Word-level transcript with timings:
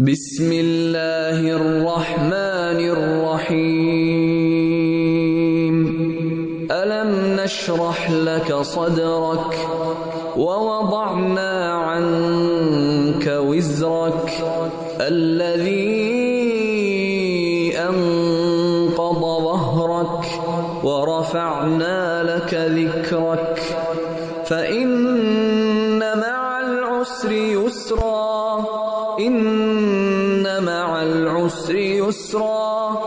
بسم 0.00 0.52
الله 0.52 1.40
الرحمن 1.60 2.80
الرحيم 2.88 4.16
ألم 6.70 7.40
نشرح 7.40 8.10
لك 8.10 8.54
صدرك 8.54 9.68
ووضعنا 10.36 11.72
عنك 11.72 13.26
وزرك 13.26 14.32
الذي 15.00 16.18
أنقض 17.78 19.20
ظهرك 19.20 20.24
ورفعنا 20.84 22.22
لك 22.22 22.54
ذكرك 22.54 23.60
فإن 24.44 24.89
يسرا 32.09 32.97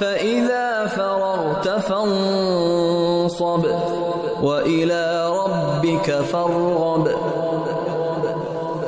فإذا 0.00 0.86
فرغت 0.86 1.68
فانصب 1.68 3.64
وإلى 4.42 5.30
ربك 5.30 6.10
فارغب 6.10 7.06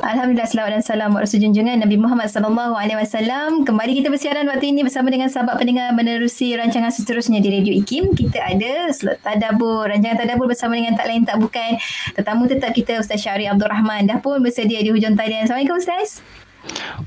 Alhamdulillah 0.03 0.45
selawat 0.45 0.71
dan 0.77 0.83
salam 0.85 1.09
buat 1.11 1.25
Rasul 1.25 1.41
junjungan 1.41 1.83
Nabi 1.83 1.97
Muhammad 1.97 2.29
sallallahu 2.29 2.77
alaihi 2.77 3.01
wasallam. 3.01 3.65
Kembali 3.65 3.97
kita 3.97 4.13
bersiaran 4.13 4.45
waktu 4.45 4.69
ini 4.69 4.85
bersama 4.85 5.09
dengan 5.09 5.25
sahabat 5.25 5.57
pendengar 5.57 5.89
menerusi 5.91 6.53
rancangan 6.53 6.93
seterusnya 6.93 7.41
di 7.41 7.49
Radio 7.49 7.73
IKIM. 7.73 8.13
Kita 8.13 8.39
ada 8.39 8.93
slot 8.93 9.19
tadabbur, 9.25 9.89
rancangan 9.89 10.21
tadabbur 10.21 10.45
bersama 10.45 10.77
dengan 10.77 10.93
tak 10.93 11.09
lain 11.09 11.25
tak 11.25 11.41
bukan 11.41 11.81
tetamu 12.13 12.45
tetap 12.45 12.71
kita 12.77 13.01
Ustaz 13.01 13.25
Syari 13.25 13.49
Abdul 13.49 13.67
Rahman 13.67 14.05
dah 14.05 14.21
pun 14.21 14.37
bersedia 14.37 14.85
di 14.85 14.93
hujung 14.93 15.17
talian. 15.17 15.49
Assalamualaikum 15.49 15.81
Ustaz. 15.81 16.21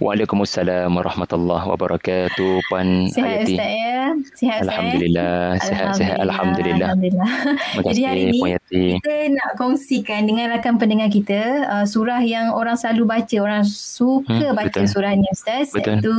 Waalaikumsalam 0.01 0.89
warahmatullahi 0.89 1.65
wabarakatuh 1.67 2.53
Puan 2.67 3.05
Sihat 3.07 3.27
Ayati. 3.27 3.53
Ustaz 3.53 3.69
ya. 3.69 4.01
Sihat 4.33 4.59
Ustaz. 4.59 4.71
Alhamdulillah, 4.71 5.35
sihat-sihat 5.61 6.17
alhamdulillah. 6.19 6.87
Alhamdulillah. 6.89 7.29
Terima 7.75 7.81
Jadi 7.93 8.01
hari 8.01 8.21
ini 8.25 8.39
Puan 8.39 8.51
Yati. 8.55 8.83
kita 8.97 9.15
nak 9.29 9.49
kongsikan 9.55 10.21
dengan 10.25 10.45
rakan 10.49 10.75
pendengar 10.75 11.09
kita 11.09 11.41
uh, 11.67 11.85
surah 11.85 12.21
yang 12.23 12.49
orang 12.51 12.73
selalu 12.75 13.03
baca, 13.05 13.37
orang 13.37 13.63
suka 13.63 14.29
Hmm, 14.31 14.55
baca 14.55 14.71
betul. 14.71 14.87
surah 14.87 15.11
ni 15.13 15.27
Ustaz. 15.29 15.69
Betul. 15.69 15.99
Iaitu 15.99 16.13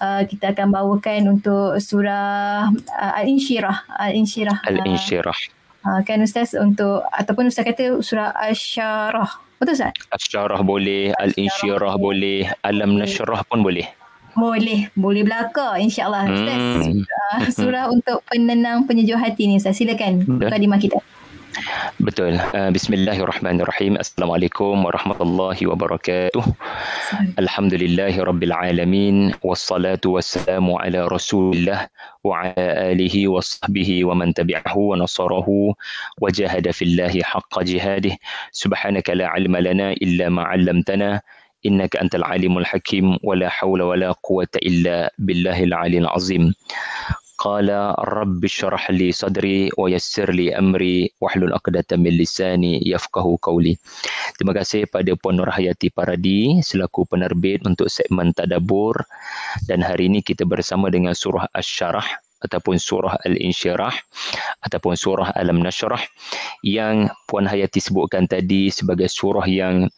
uh, 0.00 0.22
kita 0.26 0.46
akan 0.50 0.68
bawakan 0.72 1.20
untuk 1.38 1.76
surah 1.78 2.72
uh, 2.72 3.12
Al-Insyirah. 3.20 3.84
Al-Insyirah. 4.00 4.58
Al-Insyirah. 4.64 5.38
Uh, 5.84 6.00
kan 6.02 6.16
Ustaz 6.18 6.56
untuk 6.56 7.04
ataupun 7.12 7.46
Ustaz 7.46 7.62
kata 7.62 8.00
surah 8.00 8.32
Al-Syarah. 8.32 9.43
Betul 9.58 9.74
Ustaz? 9.78 9.92
Asyarah 10.10 10.60
boleh, 10.60 11.14
Al-Insyirah 11.16 11.94
boleh, 11.96 12.50
Alam 12.66 12.98
Nashrah 12.98 13.42
pun 13.46 13.62
boleh. 13.62 13.86
Boleh, 14.34 14.90
boleh 14.98 15.22
belaka 15.22 15.78
insya-Allah 15.78 16.26
Ustaz. 16.26 16.60
Hmm. 16.60 17.02
Uh, 17.34 17.50
surah 17.50 17.90
untuk 17.90 18.22
penenang 18.30 18.86
penyejuk 18.86 19.18
hati 19.18 19.50
ni 19.50 19.58
Ustaz. 19.58 19.74
Silakan 19.74 20.22
Betul. 20.22 20.38
mukadimah 20.46 20.78
kita. 20.78 20.98
Betul. 22.02 22.36
Uh, 22.52 22.70
Bismillahirrahmanirrahim. 22.74 23.94
Assalamualaikum 23.96 24.82
warahmatullahi 24.82 25.62
wabarakatuh. 25.64 26.42
Alhamdulillahi 27.38 28.18
rabbil 28.18 28.54
alamin 28.54 29.32
wassalatu 29.40 30.18
wassalamu 30.18 30.76
ala 30.82 31.06
Rasulillah 31.06 31.86
wa 32.26 32.42
ala 32.42 32.90
alihi 32.90 33.30
wa 33.30 33.38
sahbihi 33.38 34.02
wa 34.02 34.18
man 34.18 34.34
tabi'ahu 34.34 34.94
wa 34.94 34.98
nasarahu 34.98 35.72
wa 36.18 36.26
jahada 36.28 36.74
fillahi 36.74 37.22
haqqa 37.22 37.62
jihadih. 37.62 38.18
Subhanaka 38.50 39.14
la 39.14 39.30
ilma 39.38 39.62
lana 39.62 39.94
illa 40.02 40.28
ma 40.28 40.50
'allamtana 40.50 41.22
innaka 41.64 42.02
antal 42.02 42.26
alimul 42.26 42.66
hakim 42.66 43.16
wa 43.24 43.38
la 43.38 43.48
hawla 43.48 43.88
wa 43.88 43.96
la 43.96 44.10
quwwata 44.20 44.60
illa 44.60 45.08
billahil 45.16 45.72
قال 47.44 47.68
رب 48.00 48.40
اشرح 48.40 48.88
sadri, 48.88 49.12
صدري 49.12 49.58
ويسر 49.76 50.32
لي 50.32 50.56
امري 50.56 51.12
واحلل 51.20 51.52
عقدة 51.52 51.92
min 52.00 52.16
lisani 52.16 52.80
yafqahu 52.80 53.36
qawli. 53.36 53.76
Terima 54.40 54.56
kasih 54.56 54.88
pada 54.88 55.12
Puan 55.20 55.36
Nur 55.36 55.52
Hayati 55.52 55.92
Paradi 55.92 56.64
selaku 56.64 57.04
penerbit 57.04 57.60
untuk 57.68 57.92
segmen 57.92 58.32
Tadabur 58.32 58.96
dan 59.68 59.84
hari 59.84 60.08
ini 60.08 60.24
kita 60.24 60.48
bersama 60.48 60.88
dengan 60.88 61.12
surah 61.12 61.44
Asy-Syarah 61.52 62.24
ataupun 62.48 62.80
surah 62.80 63.20
Al-Insyirah 63.28 63.92
ataupun 64.64 64.96
surah 64.96 65.36
Alam 65.36 65.60
Nasyrah 65.60 66.00
yang 66.64 67.12
Puan 67.28 67.44
Hayati 67.44 67.80
sebutkan 67.80 68.24
tadi 68.24 68.72
sebagai 68.72 69.12
surah 69.12 69.44
yang 69.44 69.92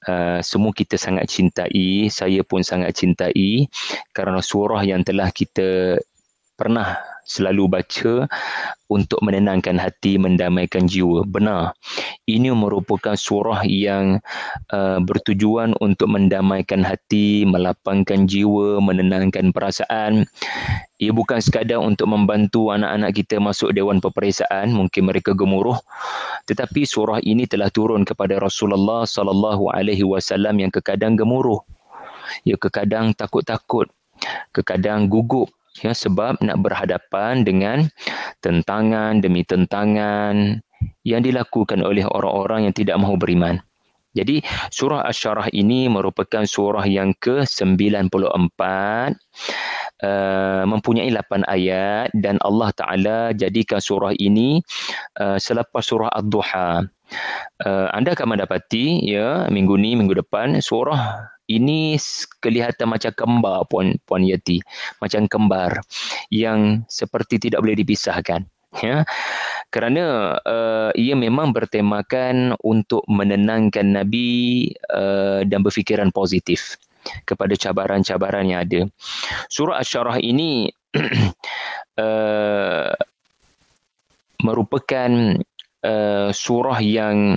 Uh, 0.00 0.40
semua 0.40 0.72
kita 0.72 0.96
sangat 0.96 1.28
cintai, 1.28 2.08
saya 2.08 2.40
pun 2.40 2.64
sangat 2.64 2.96
cintai 2.96 3.68
kerana 4.16 4.40
surah 4.40 4.80
yang 4.80 5.04
telah 5.04 5.28
kita 5.28 6.00
pernah 6.60 7.00
selalu 7.24 7.70
baca 7.70 8.28
untuk 8.90 9.22
menenangkan 9.22 9.78
hati, 9.78 10.18
mendamaikan 10.18 10.90
jiwa. 10.90 11.22
Benar. 11.22 11.78
Ini 12.26 12.50
merupakan 12.52 13.14
surah 13.14 13.62
yang 13.64 14.18
uh, 14.74 14.98
bertujuan 14.98 15.78
untuk 15.78 16.10
mendamaikan 16.10 16.82
hati, 16.82 17.46
melapangkan 17.46 18.26
jiwa, 18.26 18.82
menenangkan 18.82 19.54
perasaan. 19.54 20.26
Ia 21.00 21.16
bukan 21.16 21.40
sekadar 21.40 21.80
untuk 21.80 22.12
membantu 22.12 22.74
anak-anak 22.74 23.16
kita 23.16 23.40
masuk 23.40 23.72
dewan 23.72 24.02
peperiksaan, 24.02 24.74
mungkin 24.74 25.08
mereka 25.08 25.32
gemuruh. 25.32 25.78
Tetapi 26.44 26.84
surah 26.84 27.22
ini 27.24 27.46
telah 27.48 27.72
turun 27.72 28.04
kepada 28.04 28.36
Rasulullah 28.42 29.06
sallallahu 29.08 29.72
alaihi 29.72 30.04
wasallam 30.04 30.60
yang 30.60 30.68
kekadang 30.74 31.16
gemuruh. 31.16 31.62
Ya 32.44 32.58
kekadang 32.60 33.16
takut-takut, 33.16 33.88
kekadang 34.52 35.08
gugup 35.08 35.48
ya 35.78 35.94
sebab 35.94 36.42
nak 36.42 36.58
berhadapan 36.58 37.46
dengan 37.46 37.86
tentangan 38.42 39.22
demi 39.22 39.46
tentangan 39.46 40.58
yang 41.06 41.22
dilakukan 41.22 41.80
oleh 41.86 42.02
orang-orang 42.08 42.66
yang 42.66 42.74
tidak 42.74 42.98
mahu 42.98 43.14
beriman. 43.14 43.62
Jadi 44.10 44.42
surah 44.74 45.06
Asy-Syarah 45.06 45.54
ini 45.54 45.86
merupakan 45.86 46.42
surah 46.42 46.82
yang 46.82 47.14
ke-94 47.22 48.58
uh, 50.02 50.62
mempunyai 50.66 51.14
8 51.14 51.46
ayat 51.46 52.10
dan 52.18 52.42
Allah 52.42 52.74
Taala 52.74 53.18
jadikan 53.38 53.78
surah 53.78 54.10
ini 54.18 54.58
uh, 55.22 55.38
selepas 55.38 55.86
surah 55.86 56.10
Ad-Duha. 56.10 56.82
Uh, 57.62 57.86
anda 57.94 58.18
akan 58.18 58.34
mendapati 58.34 58.98
ya 59.06 59.46
minggu 59.46 59.78
ni 59.78 59.94
minggu 59.94 60.14
depan 60.18 60.58
surah 60.58 61.30
ini 61.50 61.98
kelihatan 62.38 62.86
macam 62.86 63.10
kembar 63.10 63.66
puan 63.66 63.98
puan 64.06 64.22
Yati 64.22 64.62
macam 65.02 65.26
kembar 65.26 65.82
yang 66.30 66.86
seperti 66.86 67.50
tidak 67.50 67.66
boleh 67.66 67.74
dipisahkan. 67.74 68.46
Ya. 68.78 69.02
Kerana 69.74 70.38
uh, 70.46 70.90
ia 70.94 71.18
memang 71.18 71.50
bertemakan 71.50 72.54
untuk 72.62 73.02
menenangkan 73.10 73.98
nabi 73.98 74.70
uh, 74.94 75.42
dan 75.42 75.66
berfikiran 75.66 76.14
positif 76.14 76.78
kepada 77.26 77.58
cabaran-cabaran 77.58 78.46
yang 78.46 78.60
ada. 78.62 78.80
Surah 79.50 79.82
asy-syarah 79.82 80.22
ini 80.22 80.70
uh, 81.98 82.94
merupakan 84.46 85.10
uh, 85.82 86.30
surah 86.30 86.78
yang 86.78 87.34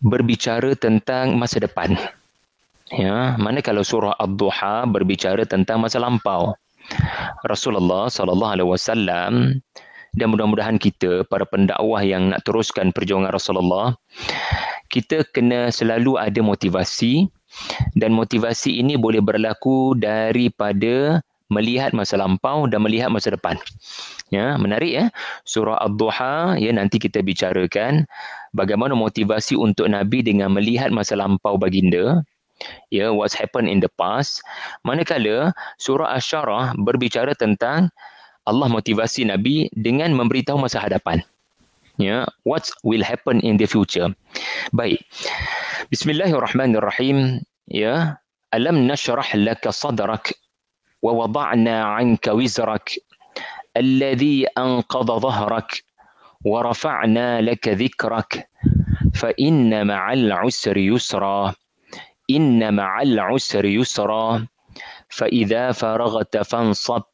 berbicara 0.00 0.74
tentang 0.78 1.36
masa 1.36 1.60
depan 1.60 1.94
Ya, 2.94 3.36
mana 3.36 3.60
kalau 3.60 3.84
surah 3.84 4.16
Ad-Duha 4.16 4.88
berbicara 4.88 5.44
tentang 5.44 5.84
masa 5.84 6.00
lampau. 6.00 6.56
Rasulullah 7.44 8.08
sallallahu 8.08 8.52
alaihi 8.56 8.70
wasallam 8.72 9.60
dan 10.16 10.26
mudah-mudahan 10.32 10.80
kita 10.80 11.28
para 11.28 11.44
pendakwah 11.44 12.00
yang 12.00 12.32
nak 12.32 12.48
teruskan 12.48 12.96
perjuangan 12.96 13.28
Rasulullah 13.28 13.92
kita 14.88 15.20
kena 15.36 15.68
selalu 15.68 16.16
ada 16.16 16.40
motivasi 16.40 17.28
dan 17.96 18.16
motivasi 18.16 18.80
ini 18.80 18.96
boleh 18.96 19.20
berlaku 19.20 19.92
daripada 19.96 21.20
melihat 21.48 21.96
masa 21.96 22.20
lampau 22.20 22.68
dan 22.68 22.84
melihat 22.84 23.08
masa 23.08 23.32
depan. 23.32 23.56
Ya, 24.28 24.56
menarik 24.60 24.92
ya. 24.92 25.04
Surah 25.48 25.80
Ad-Duha 25.80 26.60
ya 26.60 26.72
nanti 26.76 27.00
kita 27.00 27.24
bicarakan 27.24 28.04
bagaimana 28.52 28.92
motivasi 28.92 29.56
untuk 29.56 29.88
Nabi 29.88 30.20
dengan 30.20 30.52
melihat 30.52 30.92
masa 30.92 31.16
lampau 31.16 31.56
baginda 31.56 32.20
ya 32.90 33.12
what's 33.14 33.34
happened 33.34 33.68
in 33.70 33.80
the 33.80 33.90
past? 34.00 34.42
Manakala 34.82 35.52
surah 35.78 36.16
asy-syarah 36.16 36.74
berbicara 36.78 37.34
tentang 37.38 37.90
Allah 38.48 38.68
motivasi 38.72 39.28
nabi 39.28 39.68
dengan 39.76 40.16
memberitahu 40.16 40.56
masa 40.56 40.80
hadapan. 40.80 41.20
Ya 41.98 42.24
what 42.46 42.70
will 42.86 43.02
happen 43.02 43.42
in 43.42 43.58
the 43.58 43.66
future? 43.66 44.08
Baik. 44.70 45.02
Bismillahirrahmanirrahim. 45.90 47.42
Ya 47.68 48.22
alam 48.54 48.88
nashrah 48.88 49.28
laka 49.36 49.74
sadrak 49.74 50.32
wa 51.04 51.12
wada'na 51.12 52.00
'anka 52.00 52.32
wizrak 52.32 52.96
alladhi 53.76 54.48
anqadha 54.56 55.20
dhahrak 55.20 55.84
wa 56.42 56.64
rafa'na 56.64 57.44
laka 57.44 57.76
dhikrak 57.76 58.48
fa 59.14 59.30
inna 59.36 59.84
ma'al 59.84 60.32
'usri 60.32 60.88
yusra 60.88 61.52
inna 62.28 62.68
ma'al 62.70 63.18
usri 63.32 63.80
yusra 63.80 64.44
fa 65.08 65.26
idza 65.32 65.72
faraghta 65.72 66.44
fansab 66.44 67.08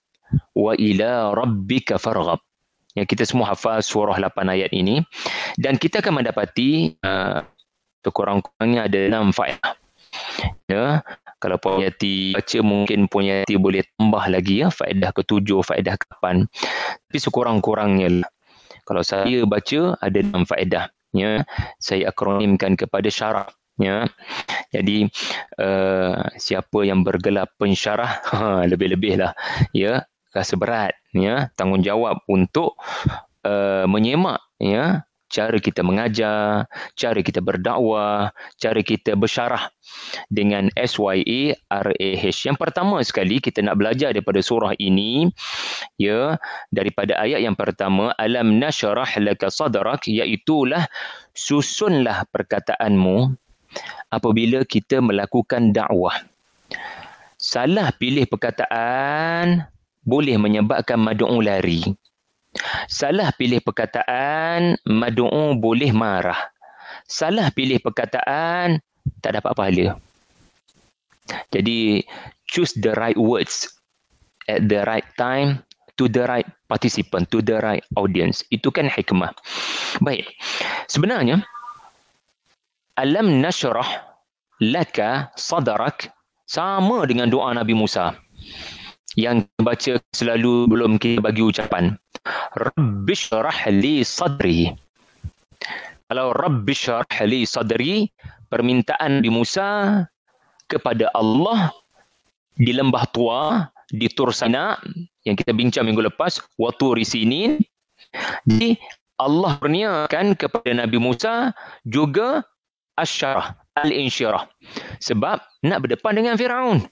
wa 0.55 0.72
ila 0.75 1.32
rabbika 1.32 1.96
farghab. 1.96 2.43
Yang 2.94 3.06
kita 3.11 3.22
semua 3.26 3.50
hafal 3.50 3.82
surah 3.82 4.14
8 4.14 4.55
ayat 4.55 4.70
ini. 4.70 5.02
Dan 5.58 5.82
kita 5.82 5.99
akan 5.99 6.22
mendapati 6.22 6.94
uh, 7.02 7.43
kurang-kurangnya 8.06 8.87
ada 8.87 8.99
enam 9.11 9.34
faedah. 9.34 9.75
Ya 10.70 11.02
kalau 11.43 11.61
Puan 11.61 11.84
Yati 11.84 12.32
baca 12.32 12.58
mungkin 12.64 13.05
Puan 13.11 13.28
Yati 13.28 13.61
boleh 13.61 13.84
tambah 14.00 14.25
lagi 14.32 14.64
ya 14.64 14.72
faedah 14.72 15.12
ketujuh 15.12 15.61
faedah 15.61 16.00
kapan 16.00 16.49
tapi 17.05 17.19
sekurang-kurangnya 17.20 18.25
lah. 18.25 18.31
kalau 18.88 19.05
saya 19.05 19.44
baca 19.44 20.00
ada 20.00 20.19
enam 20.25 20.49
faedah 20.49 20.88
ya. 21.12 21.44
Saya 21.76 22.08
akronimkan 22.14 22.81
kepada 22.81 23.12
syarat 23.12 23.52
ya 23.76 24.06
jadi 24.75 25.06
uh, 25.62 26.35
siapa 26.35 26.82
yang 26.82 27.06
bergelar 27.06 27.47
pensyarah 27.55 28.26
lebih-lebih 28.71 29.23
lah 29.23 29.32
ya 29.71 30.03
rasa 30.35 30.59
berat 30.59 30.99
ya 31.15 31.55
tanggungjawab 31.55 32.26
untuk 32.26 32.75
uh, 33.47 33.87
menyemak 33.87 34.43
ya 34.59 35.06
cara 35.35 35.59
kita 35.59 35.82
mengajar, 35.82 36.71
cara 36.94 37.19
kita 37.19 37.43
berdakwah, 37.43 38.31
cara 38.55 38.81
kita 38.87 39.19
bersyarah 39.19 39.67
dengan 40.31 40.71
SYA 40.79 41.59
RAH. 41.67 42.25
Yang 42.47 42.56
pertama 42.62 43.03
sekali 43.03 43.43
kita 43.43 43.67
nak 43.67 43.82
belajar 43.82 44.15
daripada 44.15 44.38
surah 44.38 44.79
ini 44.79 45.26
ya 45.99 46.38
daripada 46.71 47.19
ayat 47.19 47.43
yang 47.43 47.59
pertama 47.59 48.15
alam 48.15 48.62
nashrah 48.62 49.11
laka 49.19 49.50
sadrak 49.50 50.06
iaitu 50.06 50.71
lah 50.71 50.87
susunlah 51.35 52.23
perkataanmu 52.31 53.35
apabila 54.11 54.62
kita 54.67 55.03
melakukan 55.03 55.75
dakwah. 55.75 56.15
Salah 57.41 57.93
pilih 58.00 58.25
perkataan 58.25 59.69
boleh 60.05 60.37
menyebabkan 60.37 61.00
madu'u 61.00 61.41
lari. 61.41 61.85
Salah 62.87 63.35
pilih 63.35 63.59
perkataan, 63.61 64.79
madu'u 64.87 65.59
boleh 65.59 65.91
marah. 65.91 66.38
Salah 67.05 67.50
pilih 67.50 67.82
perkataan, 67.82 68.79
tak 69.21 69.37
dapat 69.41 69.53
pahala. 69.53 69.87
Jadi, 71.50 72.05
choose 72.47 72.76
the 72.79 72.94
right 72.94 73.19
words 73.19 73.67
at 74.47 74.71
the 74.71 74.85
right 74.87 75.09
time 75.19 75.61
to 75.99 76.06
the 76.06 76.25
right 76.31 76.47
participant, 76.71 77.26
to 77.32 77.43
the 77.43 77.59
right 77.65 77.82
audience. 77.99 78.47
Itu 78.55 78.71
kan 78.71 78.87
hikmah. 78.87 79.35
Baik. 80.05 80.31
Sebenarnya, 80.87 81.43
alam 82.94 83.43
nashrah 83.43 84.06
laka 84.62 85.31
sadarak 85.35 86.14
sama 86.46 87.02
dengan 87.11 87.26
doa 87.26 87.50
Nabi 87.50 87.75
Musa. 87.75 88.14
Yang 89.14 89.46
baca 89.62 89.99
selalu 90.14 90.67
belum 90.70 90.99
kita 90.99 91.23
bagi 91.23 91.43
ucapan. 91.43 91.94
Rabbi 92.58 93.14
syarah 93.14 93.70
li 93.70 94.02
sadri. 94.02 94.70
Kalau 96.11 96.35
Rabbi 96.35 96.75
syarah 96.75 97.19
li 97.26 97.46
sadri 97.46 98.11
permintaan 98.50 99.23
di 99.23 99.31
Musa 99.31 100.02
kepada 100.67 101.11
Allah 101.14 101.70
di 102.58 102.75
lembah 102.75 103.06
tua 103.11 103.67
di 103.90 104.06
Tursana 104.11 104.79
yang 105.26 105.35
kita 105.35 105.50
bincang 105.50 105.90
minggu 105.90 106.06
lepas 106.06 106.38
waktu 106.56 107.02
risinin 107.02 107.58
jadi 108.47 108.79
Allah 109.19 109.58
berniakan 109.58 110.35
kepada 110.38 110.70
Nabi 110.75 110.99
Musa 110.99 111.55
juga 111.87 112.43
asyarah 112.99 113.55
al-insyirah 113.81 114.46
sebab 115.02 115.43
nak 115.67 115.79
berdepan 115.82 116.14
dengan 116.14 116.35
Firaun 116.38 116.85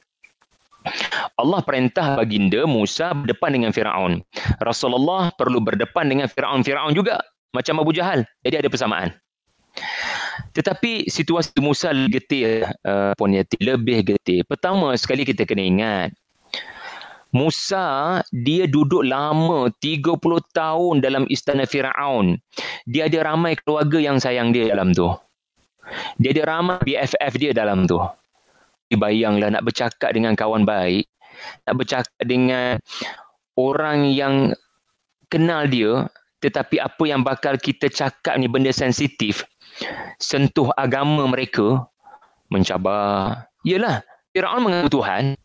Allah 1.39 1.61
perintah 1.63 2.19
baginda 2.19 2.67
Musa 2.67 3.15
berdepan 3.15 3.55
dengan 3.55 3.71
Firaun. 3.71 4.19
Rasulullah 4.59 5.31
perlu 5.39 5.63
berdepan 5.63 6.11
dengan 6.11 6.27
Firaun 6.27 6.67
Firaun 6.67 6.91
juga 6.91 7.23
macam 7.55 7.79
Abu 7.79 7.95
Jahal. 7.95 8.27
Jadi 8.43 8.67
ada 8.67 8.69
persamaan. 8.69 9.15
Tetapi 10.53 11.09
situasi 11.09 11.57
Musa 11.63 11.95
getir 12.11 12.67
uh, 12.85 13.15
Puan 13.17 13.33
Yati, 13.33 13.57
lebih 13.63 14.05
getir. 14.05 14.45
Pertama 14.45 14.93
sekali 14.99 15.25
kita 15.25 15.49
kena 15.49 15.65
ingat 15.65 16.11
Musa 17.33 18.21
dia 18.29 18.69
duduk 18.69 19.09
lama 19.09 19.73
30 19.81 20.21
tahun 20.53 20.95
dalam 21.01 21.25
istana 21.33 21.65
Firaun. 21.65 22.37
Dia 22.85 23.09
ada 23.09 23.33
ramai 23.33 23.57
keluarga 23.57 23.97
yang 23.97 24.21
sayang 24.21 24.53
dia 24.53 24.69
dalam 24.69 24.93
tu. 24.93 25.09
Dia 26.19 26.31
ada 26.39 26.43
ramai 26.59 26.79
BFF 26.83 27.33
dia 27.39 27.51
dalam 27.53 27.87
tu. 27.87 27.99
Bayanglah 28.93 29.49
nak 29.49 29.65
bercakap 29.65 30.13
dengan 30.13 30.37
kawan 30.37 30.69
baik, 30.69 31.09
nak 31.65 31.75
bercakap 31.81 32.23
dengan 32.29 32.77
orang 33.57 34.13
yang 34.13 34.53
kenal 35.33 35.65
dia, 35.65 36.13
tetapi 36.45 36.77
apa 36.77 37.03
yang 37.09 37.25
bakal 37.25 37.57
kita 37.57 37.89
cakap 37.89 38.37
ni 38.37 38.53
benda 38.53 38.69
sensitif, 38.69 39.49
sentuh 40.21 40.69
agama 40.77 41.25
mereka, 41.25 41.89
mencabar. 42.53 43.49
Yalah, 43.65 44.05
Fir'aun 44.37 44.61
mengaku 44.61 45.01
Tuhan, 45.01 45.41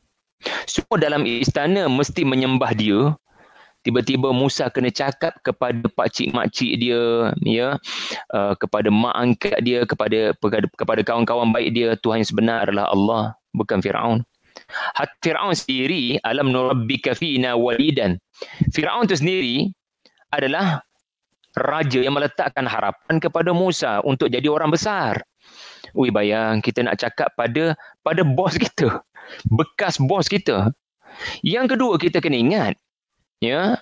semua 0.68 0.98
dalam 1.00 1.24
istana 1.24 1.88
mesti 1.88 2.28
menyembah 2.28 2.76
dia, 2.76 3.16
tiba-tiba 3.88 4.36
Musa 4.36 4.68
kena 4.68 4.92
cakap 4.92 5.40
kepada 5.48 5.88
pak 5.88 6.12
cik 6.12 6.36
mak 6.36 6.52
cik 6.52 6.76
dia 6.84 7.32
ya 7.48 7.80
uh, 8.36 8.52
kepada 8.60 8.92
mak 8.92 9.16
angkat 9.16 9.64
dia 9.64 9.88
kepada 9.88 10.36
kepada 10.76 11.02
kawan-kawan 11.08 11.56
baik 11.56 11.72
dia 11.72 11.96
Tuhan 12.04 12.20
yang 12.20 12.28
sebenar 12.28 12.68
adalah 12.68 12.92
Allah 12.92 13.24
bukan 13.56 13.80
Firaun. 13.80 14.28
Hat 15.00 15.08
Firaun 15.24 15.56
sendiri 15.56 16.20
alam 16.28 16.52
nurabbika 16.52 17.16
fina 17.16 17.56
walidan. 17.56 18.20
Firaun 18.76 19.08
itu 19.08 19.24
sendiri 19.24 19.72
adalah 20.36 20.84
raja 21.56 22.04
yang 22.04 22.20
meletakkan 22.20 22.68
harapan 22.68 23.24
kepada 23.24 23.56
Musa 23.56 24.04
untuk 24.04 24.28
jadi 24.28 24.52
orang 24.52 24.68
besar. 24.68 25.24
Ui 25.96 26.12
bayang 26.12 26.60
kita 26.60 26.84
nak 26.84 27.00
cakap 27.00 27.32
pada 27.40 27.72
pada 28.04 28.28
bos 28.28 28.60
kita 28.60 29.00
bekas 29.48 29.96
bos 29.96 30.28
kita. 30.28 30.76
Yang 31.40 31.80
kedua 31.80 31.96
kita 31.96 32.20
kena 32.20 32.36
ingat 32.36 32.76
ya 33.44 33.78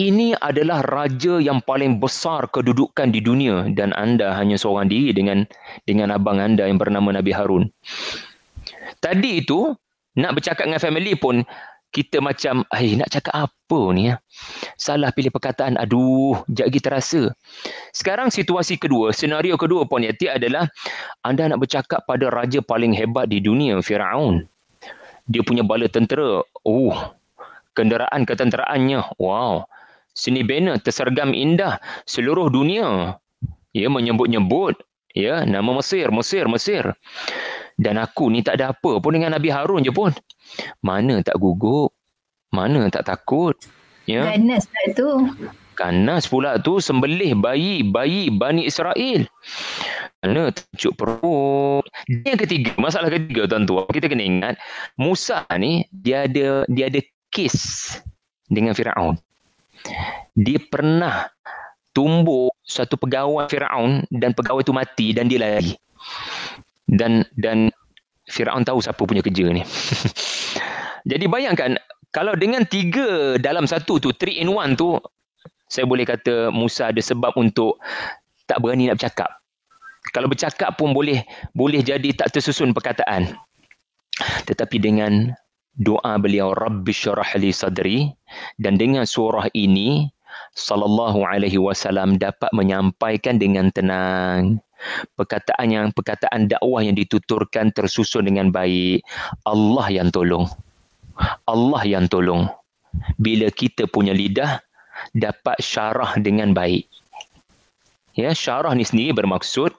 ini 0.00 0.32
adalah 0.40 0.80
raja 0.88 1.36
yang 1.36 1.60
paling 1.60 2.00
besar 2.00 2.48
kedudukan 2.48 3.12
di 3.12 3.20
dunia 3.20 3.68
dan 3.76 3.92
anda 3.92 4.32
hanya 4.32 4.56
seorang 4.56 4.88
diri 4.88 5.12
dengan 5.12 5.44
dengan 5.84 6.08
abang 6.16 6.40
anda 6.40 6.64
yang 6.64 6.80
bernama 6.80 7.12
Nabi 7.12 7.28
Harun. 7.28 7.68
Tadi 9.04 9.44
itu 9.44 9.68
nak 10.16 10.32
bercakap 10.40 10.64
dengan 10.64 10.80
family 10.80 11.12
pun 11.12 11.44
kita 11.92 12.24
macam 12.24 12.64
eh 12.72 12.96
nak 12.96 13.12
cakap 13.12 13.52
apa 13.52 13.80
ni 13.92 14.08
ya? 14.08 14.16
Salah 14.80 15.12
pilih 15.12 15.28
perkataan. 15.28 15.76
Aduh, 15.76 16.40
jap 16.48 16.72
lagi 16.72 16.80
terasa. 16.80 17.22
Sekarang 17.92 18.32
situasi 18.32 18.80
kedua, 18.80 19.12
senario 19.12 19.60
kedua 19.60 19.84
pun 19.84 20.00
Yati 20.00 20.32
adalah 20.32 20.72
anda 21.20 21.52
nak 21.52 21.60
bercakap 21.60 22.08
pada 22.08 22.32
raja 22.32 22.64
paling 22.64 22.96
hebat 22.96 23.28
di 23.28 23.44
dunia, 23.44 23.76
Firaun. 23.84 24.48
Dia 25.28 25.44
punya 25.44 25.60
bala 25.60 25.84
tentera. 25.86 26.40
Oh, 26.64 26.96
kenderaan 27.76 28.24
ketenteraannya. 28.24 29.16
Wow. 29.20 29.68
Seni 30.12 30.44
banner 30.44 30.76
tersergam 30.80 31.32
indah 31.32 31.80
seluruh 32.04 32.52
dunia. 32.52 33.16
Ya 33.72 33.88
menyebut-nyebut 33.88 34.76
ya 35.16 35.48
nama 35.48 35.72
Mesir, 35.72 36.12
Mesir, 36.12 36.44
Mesir. 36.48 36.84
Dan 37.80 37.96
aku 37.96 38.28
ni 38.28 38.44
tak 38.44 38.60
ada 38.60 38.76
apa 38.76 39.00
pun 39.00 39.16
dengan 39.16 39.32
Nabi 39.32 39.48
Harun 39.48 39.80
je 39.80 39.92
pun. 39.92 40.12
Mana 40.84 41.24
tak 41.24 41.40
gugup? 41.40 41.96
Mana 42.52 42.92
tak 42.92 43.08
takut? 43.08 43.56
Ya. 44.04 44.28
Ganas 44.28 44.68
pula 44.68 44.84
tu. 44.92 45.10
Ganas 45.72 46.24
pula 46.28 46.60
tu 46.60 46.84
sembelih 46.84 47.32
bayi, 47.32 47.80
bayi 47.80 48.28
Bani 48.28 48.68
Israel. 48.68 49.24
Mana 50.20 50.52
tujuk 50.52 50.92
perut. 51.00 51.88
Yang 52.28 52.44
ketiga, 52.44 52.76
masalah 52.76 53.08
ketiga 53.08 53.48
tuan-tuan. 53.48 53.88
Kita 53.88 54.06
kena 54.12 54.20
ingat, 54.20 54.54
Musa 55.00 55.48
ni 55.56 55.88
dia 55.90 56.28
ada 56.28 56.68
dia 56.68 56.92
ada 56.92 57.00
kes 57.32 57.56
dengan 58.46 58.76
Firaun. 58.76 59.16
Dia 60.36 60.60
pernah 60.62 61.32
tumbuk 61.96 62.54
satu 62.62 63.00
pegawai 63.00 63.48
Firaun 63.48 64.04
dan 64.12 64.36
pegawai 64.36 64.62
itu 64.62 64.76
mati 64.76 65.16
dan 65.16 65.26
dia 65.26 65.40
lari. 65.40 65.72
Dan 66.86 67.24
dan 67.34 67.72
Firaun 68.28 68.62
tahu 68.62 68.84
siapa 68.84 69.00
punya 69.02 69.24
kerja 69.24 69.48
ni. 69.50 69.64
Jadi 71.10 71.26
bayangkan 71.26 71.80
kalau 72.12 72.36
dengan 72.36 72.68
tiga 72.68 73.40
dalam 73.40 73.64
satu 73.64 73.96
tu, 73.96 74.12
three 74.12 74.38
in 74.38 74.52
one 74.52 74.76
tu, 74.76 75.00
saya 75.66 75.88
boleh 75.88 76.04
kata 76.04 76.52
Musa 76.52 76.92
ada 76.92 77.00
sebab 77.00 77.32
untuk 77.40 77.80
tak 78.44 78.60
berani 78.60 78.92
nak 78.92 79.00
bercakap. 79.00 79.32
Kalau 80.12 80.28
bercakap 80.28 80.76
pun 80.76 80.92
boleh 80.92 81.24
boleh 81.56 81.80
jadi 81.80 82.12
tak 82.12 82.36
tersusun 82.36 82.76
perkataan. 82.76 83.32
Tetapi 84.44 84.76
dengan 84.76 85.32
doa 85.76 86.20
beliau 86.20 86.52
Rabbi 86.52 86.92
syarah 86.92 87.28
li 87.40 87.50
sadri 87.54 87.98
dan 88.60 88.76
dengan 88.76 89.08
surah 89.08 89.48
ini 89.56 90.08
sallallahu 90.56 91.24
alaihi 91.24 91.60
wasallam 91.60 92.20
dapat 92.20 92.48
menyampaikan 92.52 93.40
dengan 93.40 93.72
tenang. 93.72 94.60
Perkataan 95.14 95.68
yang 95.70 95.86
perkataan 95.94 96.50
dakwah 96.50 96.82
yang 96.82 96.98
dituturkan 96.98 97.70
tersusun 97.70 98.26
dengan 98.26 98.50
baik. 98.50 99.06
Allah 99.46 99.86
yang 99.94 100.10
tolong. 100.10 100.50
Allah 101.46 101.82
yang 101.86 102.10
tolong. 102.10 102.50
Bila 103.16 103.48
kita 103.54 103.86
punya 103.86 104.10
lidah 104.10 104.58
dapat 105.14 105.56
syarah 105.62 106.18
dengan 106.18 106.50
baik. 106.50 106.90
Ya 108.18 108.34
syarah 108.36 108.74
ni 108.76 108.84
sendiri 108.84 109.16
bermaksud 109.16 109.72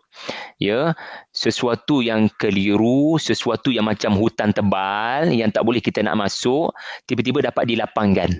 ya 0.62 0.93
sesuatu 1.34 2.00
yang 2.00 2.29
keliru 2.39 3.17
sesuatu 3.20 3.74
yang 3.74 3.89
macam 3.89 4.15
hutan 4.15 4.53
tebal 4.53 5.29
yang 5.29 5.50
tak 5.50 5.65
boleh 5.65 5.82
kita 5.84 6.01
nak 6.05 6.17
masuk 6.17 6.72
tiba-tiba 7.10 7.43
dapat 7.50 7.70
dilapangkan. 7.70 8.32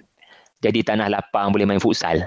Jadi 0.64 0.80
tanah 0.80 1.12
lapang 1.12 1.52
boleh 1.52 1.68
main 1.68 1.84
futsal. 1.84 2.24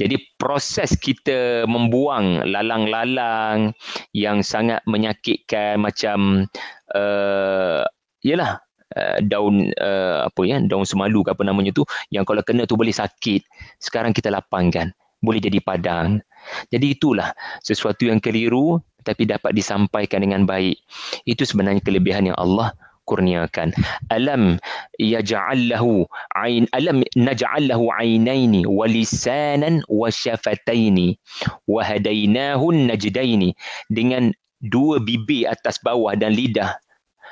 Jadi 0.00 0.16
proses 0.40 0.96
kita 0.96 1.68
membuang 1.68 2.48
lalang-lalang 2.48 3.76
yang 4.16 4.40
sangat 4.40 4.80
menyakitkan 4.88 5.76
macam 5.76 6.48
uh, 6.96 7.84
yalah 8.24 8.64
uh, 8.96 9.18
daun 9.20 9.68
uh, 9.76 10.24
apa 10.24 10.40
ya 10.48 10.56
daun 10.64 10.88
semalu 10.88 11.20
ke 11.20 11.36
apa 11.36 11.44
namanya 11.44 11.76
tu 11.76 11.84
yang 12.08 12.24
kalau 12.24 12.40
kena 12.40 12.64
tu 12.64 12.80
boleh 12.80 12.96
sakit. 12.96 13.44
Sekarang 13.76 14.16
kita 14.16 14.32
lapangkan. 14.32 14.88
Boleh 15.20 15.36
jadi 15.36 15.60
padang 15.60 16.24
jadi 16.68 16.86
itulah 16.96 17.32
sesuatu 17.64 18.06
yang 18.08 18.18
keliru 18.18 18.80
tapi 19.02 19.24
dapat 19.24 19.56
disampaikan 19.56 20.20
dengan 20.20 20.44
baik. 20.44 20.76
Itu 21.24 21.48
sebenarnya 21.48 21.80
kelebihan 21.80 22.28
yang 22.32 22.38
Allah 22.38 22.76
kurniakan. 23.08 23.74
Alam 24.12 24.60
yaj'al 25.00 25.66
lahu 25.72 26.06
ain 26.38 26.70
alam 26.76 27.02
naj'al 27.18 27.66
lahu 27.66 27.90
ainaini 27.90 28.62
wa 28.68 28.86
lisanan 28.86 29.82
wa 29.90 30.06
syafataini 30.12 31.18
wa 31.66 31.82
hadainahu 31.82 32.70
najdaini. 32.70 33.56
Dengan 33.90 34.30
dua 34.60 35.00
bibir 35.00 35.48
atas 35.48 35.80
bawah 35.80 36.14
dan 36.14 36.36
lidah 36.36 36.76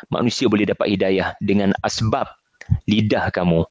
manusia 0.08 0.50
boleh 0.50 0.66
dapat 0.66 0.98
hidayah 0.98 1.36
dengan 1.38 1.76
asbab 1.84 2.26
lidah 2.90 3.30
kamu. 3.30 3.62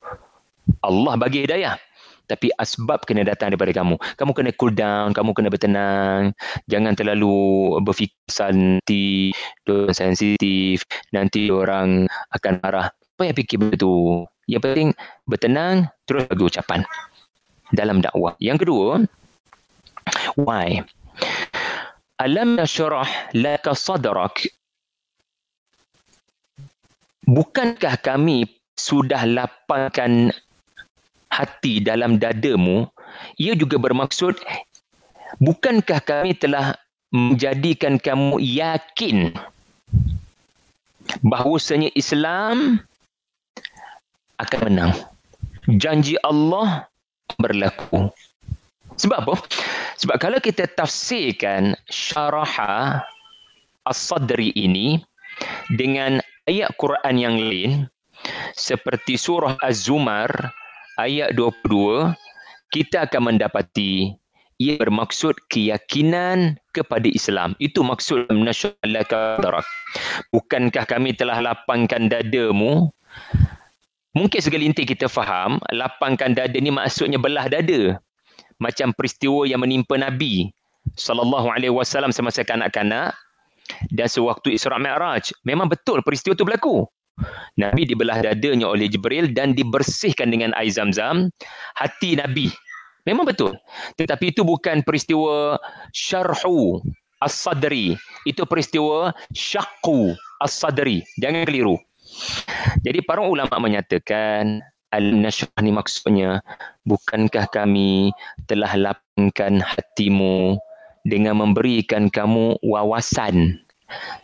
Allah 0.84 1.14
bagi 1.16 1.48
hidayah 1.48 1.80
tapi 2.28 2.52
asbab 2.60 3.08
kena 3.08 3.24
datang 3.24 3.56
daripada 3.56 3.72
kamu. 3.72 3.96
Kamu 4.20 4.32
kena 4.36 4.52
cool 4.60 4.76
down, 4.76 5.16
kamu 5.16 5.32
kena 5.34 5.50
bertenang. 5.50 6.36
Jangan 6.68 6.94
terlalu 6.94 7.80
berfikir 7.82 8.16
nanti 8.28 9.32
sensitif, 9.96 10.84
nanti 11.16 11.48
orang 11.48 12.06
akan 12.36 12.54
marah. 12.62 12.92
Apa 13.18 13.32
yang 13.32 13.36
fikir 13.40 13.58
begitu? 13.58 14.24
Yang 14.46 14.62
penting 14.64 14.90
bertenang, 15.26 15.90
terus 16.06 16.28
bagi 16.28 16.44
ucapan 16.44 16.84
dalam 17.72 18.00
dakwah. 18.00 18.36
Yang 18.40 18.68
kedua, 18.68 19.04
why? 20.40 20.84
Alam 22.22 22.56
nashrah 22.56 23.08
laka 23.36 23.74
sadrak. 23.74 24.48
Bukankah 27.28 28.00
kami 28.00 28.48
sudah 28.78 29.28
lapangkan 29.28 30.32
hati 31.38 31.78
dalam 31.78 32.18
dadamu, 32.18 32.90
ia 33.38 33.54
juga 33.54 33.78
bermaksud 33.78 34.34
bukankah 35.38 36.02
kami 36.02 36.34
telah 36.34 36.74
menjadikan 37.14 38.02
kamu 38.02 38.42
yakin 38.42 39.32
bahawasanya 41.24 41.94
Islam 41.94 42.82
akan 44.42 44.60
menang. 44.70 44.94
Janji 45.68 46.16
Allah 46.24 46.88
berlaku. 47.38 48.12
Sebab 48.98 49.18
apa? 49.28 49.36
Sebab 50.00 50.16
kalau 50.18 50.40
kita 50.42 50.66
tafsirkan 50.74 51.78
syaraha 51.92 53.04
as-sadri 53.86 54.56
ini 54.56 55.04
dengan 55.76 56.24
ayat 56.50 56.74
Quran 56.80 57.16
yang 57.20 57.36
lain 57.36 57.72
seperti 58.58 59.20
surah 59.20 59.60
Az-Zumar 59.62 60.32
ayat 60.98 61.38
22 61.38 62.14
kita 62.74 63.08
akan 63.08 63.34
mendapati 63.34 64.18
ia 64.58 64.74
bermaksud 64.82 65.38
keyakinan 65.54 66.58
kepada 66.74 67.06
Islam. 67.06 67.54
Itu 67.62 67.86
maksud 67.86 68.34
nasyallaka 68.34 69.38
darak. 69.38 69.66
Bukankah 70.34 70.86
kami 70.90 71.14
telah 71.14 71.38
lapangkan 71.42 72.10
dadamu? 72.10 72.90
Mungkin 74.18 74.42
segelintir 74.42 74.90
kita 74.90 75.06
faham, 75.06 75.62
lapangkan 75.70 76.34
dada 76.34 76.58
ni 76.58 76.74
maksudnya 76.74 77.22
belah 77.22 77.46
dada. 77.46 78.02
Macam 78.58 78.90
peristiwa 78.98 79.46
yang 79.46 79.62
menimpa 79.62 79.94
Nabi 79.94 80.50
sallallahu 80.98 81.54
alaihi 81.54 81.74
wasallam 81.74 82.10
semasa 82.10 82.42
kanak-kanak 82.42 83.14
dan 83.94 84.08
sewaktu 84.10 84.58
Isra 84.58 84.82
Mi'raj. 84.82 85.30
Memang 85.46 85.70
betul 85.70 86.02
peristiwa 86.02 86.34
itu 86.34 86.42
berlaku. 86.42 86.90
Nabi 87.58 87.90
dibelah 87.90 88.22
dadanya 88.22 88.70
oleh 88.70 88.86
Jibril 88.86 89.34
dan 89.34 89.58
dibersihkan 89.58 90.30
dengan 90.30 90.54
air 90.54 90.70
zam-zam. 90.70 91.34
Hati 91.74 92.18
Nabi. 92.18 92.54
Memang 93.08 93.26
betul. 93.26 93.56
Tetapi 93.96 94.36
itu 94.36 94.44
bukan 94.44 94.84
peristiwa 94.84 95.58
syarhu 95.96 96.84
as-sadri. 97.24 97.98
Itu 98.28 98.46
peristiwa 98.46 99.16
syakku 99.34 100.14
as-sadri. 100.44 101.02
Jangan 101.18 101.48
keliru. 101.48 101.80
Jadi 102.84 103.04
para 103.04 103.24
ulama 103.26 103.58
menyatakan 103.60 104.64
al-nashrah 104.92 105.60
ni 105.60 105.72
maksudnya 105.76 106.40
bukankah 106.88 107.52
kami 107.52 108.16
telah 108.48 108.72
lapangkan 108.80 109.60
hatimu 109.60 110.56
dengan 111.04 111.44
memberikan 111.44 112.08
kamu 112.08 112.56
wawasan 112.64 113.60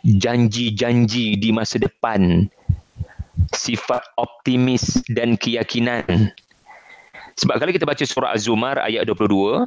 janji-janji 0.04 1.36
di 1.40 1.48
masa 1.52 1.80
depan 1.80 2.48
sifat 3.52 4.00
optimis 4.16 5.02
dan 5.12 5.36
keyakinan. 5.36 6.32
Sebab 7.34 7.58
kalau 7.58 7.72
kita 7.74 7.82
baca 7.82 8.04
surah 8.06 8.30
Az-Zumar 8.30 8.78
ayat 8.78 9.10
22, 9.10 9.66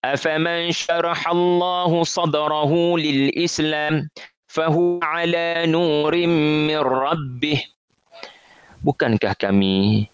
"Afaman 0.00 0.72
syaraha 0.72 1.28
Allah 1.28 1.92
sadrahu 2.08 2.96
lil 2.96 3.28
Islam 3.36 4.08
fahu 4.48 4.96
ala 5.04 5.68
nurim 5.68 6.32
min 6.64 6.80
rabbih." 6.80 7.60
Bukankah 8.80 9.36
kami 9.36 10.08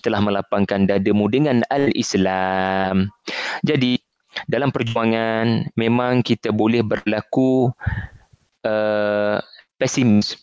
telah 0.00 0.24
melapangkan 0.24 0.88
dadamu 0.88 1.28
dengan 1.28 1.60
al-Islam? 1.68 3.12
Jadi 3.60 4.00
dalam 4.48 4.72
perjuangan 4.72 5.68
memang 5.76 6.24
kita 6.24 6.56
boleh 6.56 6.80
berlaku 6.80 7.68
uh, 8.64 9.36
pesimis 9.76 10.40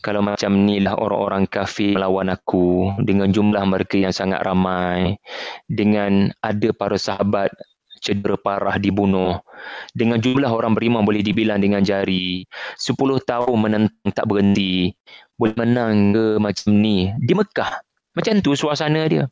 kalau 0.00 0.22
macam 0.22 0.64
ni 0.64 0.78
lah 0.78 0.94
orang-orang 0.94 1.50
kafir 1.50 1.98
melawan 1.98 2.30
aku 2.30 2.94
dengan 3.02 3.30
jumlah 3.30 3.62
mereka 3.66 3.98
yang 3.98 4.14
sangat 4.14 4.42
ramai 4.46 5.18
dengan 5.66 6.30
ada 6.42 6.70
para 6.74 6.94
sahabat 6.94 7.50
cedera 7.98 8.38
parah 8.38 8.78
dibunuh 8.78 9.42
dengan 9.90 10.22
jumlah 10.22 10.48
orang 10.48 10.78
beriman 10.78 11.02
boleh 11.02 11.22
dibilang 11.22 11.58
dengan 11.58 11.82
jari 11.82 12.46
10 12.78 12.94
tahun 13.26 13.56
menentang 13.58 14.10
tak 14.14 14.26
berhenti 14.30 14.94
boleh 15.34 15.54
menang 15.58 16.14
ke 16.14 16.24
macam 16.38 16.68
ni 16.78 17.10
di 17.18 17.34
Mekah 17.34 17.88
macam 18.18 18.42
tu 18.42 18.58
suasana 18.58 19.06
dia. 19.06 19.30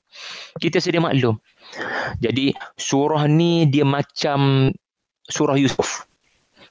Kita 0.62 0.78
sedia 0.78 1.02
maklum. 1.02 1.42
Jadi 2.22 2.54
surah 2.78 3.26
ni 3.26 3.66
dia 3.66 3.82
macam 3.82 4.70
surah 5.26 5.58
Yusuf. 5.58 6.06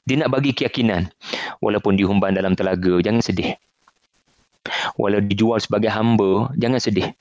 Dia 0.08 0.24
nak 0.24 0.32
bagi 0.32 0.56
keyakinan 0.56 1.12
walaupun 1.60 2.00
dihumban 2.00 2.32
dalam 2.32 2.56
telaga 2.56 3.04
jangan 3.04 3.20
sedih 3.20 3.52
Walau 5.00 5.22
dijual 5.22 5.58
sebagai 5.62 5.90
hamba, 5.92 6.50
jangan 6.56 6.80
sedih. 6.80 7.12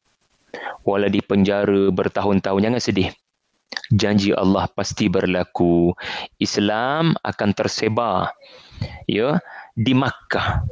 Walau 0.86 1.10
di 1.10 1.20
penjara 1.20 1.90
bertahun-tahun, 1.92 2.62
jangan 2.62 2.82
sedih. 2.82 3.10
Janji 3.94 4.32
Allah 4.34 4.66
pasti 4.72 5.10
berlaku. 5.12 5.94
Islam 6.42 7.14
akan 7.22 7.50
tersebar 7.54 8.34
ya 9.06 9.38
di 9.78 9.94
Makkah 9.94 10.64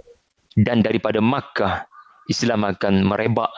dan 0.57 0.81
daripada 0.81 1.19
Makkah 1.19 1.85
Islam 2.31 2.63
akan 2.63 3.03
merebak 3.03 3.51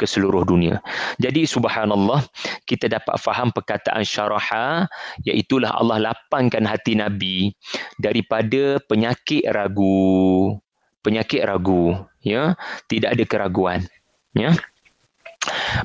ke 0.00 0.04
seluruh 0.08 0.42
dunia. 0.42 0.82
Jadi 1.22 1.46
subhanallah 1.46 2.26
kita 2.66 2.90
dapat 2.90 3.22
faham 3.22 3.54
perkataan 3.54 4.02
syaraha 4.02 4.90
iaitu 5.22 5.62
Allah 5.62 6.10
lapangkan 6.10 6.66
hati 6.66 6.98
Nabi 6.98 7.54
daripada 8.02 8.82
penyakit 8.90 9.46
ragu 9.54 10.58
penyakit 11.02 11.44
ragu 11.44 11.98
ya. 12.22 12.54
Tidak 12.86 13.12
ada 13.12 13.24
keraguan 13.26 13.84
ya. 14.32 14.54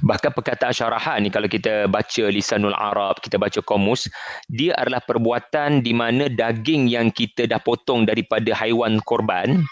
Bahkan 0.06 0.38
perkataan 0.38 0.70
syarahan 0.70 1.18
ni 1.26 1.34
kalau 1.34 1.50
kita 1.50 1.90
baca 1.90 2.24
lisanul 2.30 2.78
arab 2.78 3.18
kita 3.26 3.42
baca 3.42 3.58
komus 3.66 4.06
dia 4.46 4.78
adalah 4.78 5.02
perbuatan 5.02 5.82
di 5.82 5.98
mana 5.98 6.30
daging 6.30 6.86
yang 6.86 7.10
kita 7.10 7.50
dah 7.50 7.58
potong 7.58 8.06
daripada 8.06 8.54
haiwan 8.54 9.02
korban 9.02 9.66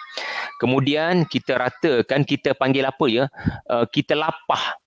kemudian 0.58 1.30
kita 1.30 1.62
ratakan 1.62 2.26
kita 2.26 2.58
panggil 2.58 2.90
apa 2.90 3.06
ya 3.06 3.26
uh, 3.70 3.86
kita 3.86 4.18
lapah. 4.18 4.80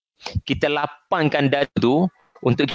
Kita 0.43 0.67
lapangkan 0.67 1.47
dada 1.47 1.71
tu 1.79 2.11
untuk 2.43 2.71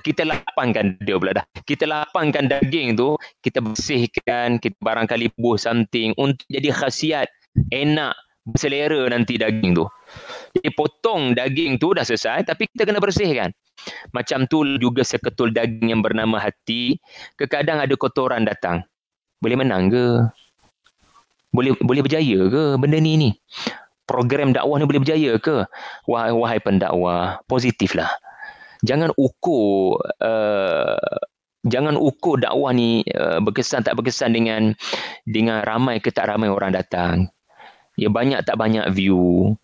kita 0.00 0.22
lapangkan 0.24 0.96
dia 1.04 1.16
pula 1.20 1.36
dah. 1.36 1.44
Kita 1.64 1.84
lapangkan 1.84 2.48
daging 2.48 2.96
tu, 2.96 3.16
kita 3.44 3.60
bersihkan, 3.60 4.56
kita 4.60 4.76
barangkali 4.80 5.32
buh 5.36 5.60
something 5.60 6.16
untuk 6.16 6.44
jadi 6.48 6.72
khasiat 6.72 7.28
enak 7.72 8.16
berselera 8.46 9.10
nanti 9.10 9.36
daging 9.36 9.74
tu. 9.74 9.84
Jadi 10.56 10.70
potong 10.72 11.34
daging 11.34 11.82
tu 11.82 11.92
dah 11.92 12.06
selesai 12.06 12.46
tapi 12.46 12.70
kita 12.70 12.88
kena 12.88 13.02
bersihkan. 13.02 13.50
Macam 14.16 14.48
tu 14.48 14.64
juga 14.80 15.04
seketul 15.04 15.52
daging 15.52 15.92
yang 15.92 16.02
bernama 16.02 16.40
hati, 16.40 16.96
kekadang 17.36 17.82
ada 17.82 17.92
kotoran 17.98 18.48
datang. 18.48 18.86
Boleh 19.42 19.58
menang 19.60 19.92
ke? 19.92 20.06
Boleh 21.52 21.76
boleh 21.84 22.00
berjaya 22.00 22.38
ke 22.48 22.62
benda 22.80 22.96
ni 22.96 23.20
ni? 23.20 23.30
Program 24.06 24.54
dakwah 24.54 24.78
ni 24.78 24.86
boleh 24.86 25.02
berjaya 25.02 25.34
ke? 25.36 25.66
Wahai, 26.06 26.30
wahai 26.30 26.58
pendakwah, 26.62 27.42
positiflah 27.50 28.08
jangan 28.84 29.12
ukur 29.16 30.02
uh, 30.20 31.16
jangan 31.66 31.98
ukur 31.98 32.40
dakwah 32.40 32.70
ni 32.72 33.02
uh, 33.14 33.42
berkesan 33.42 33.82
tak 33.82 33.98
berkesan 33.98 34.32
dengan 34.36 34.72
dengan 35.26 35.62
ramai 35.66 35.98
ke 35.98 36.12
tak 36.14 36.30
ramai 36.30 36.50
orang 36.50 36.74
datang. 36.74 37.30
Ya 37.96 38.12
banyak 38.12 38.44
tak 38.44 38.60
banyak 38.60 38.86
view. 38.92 39.56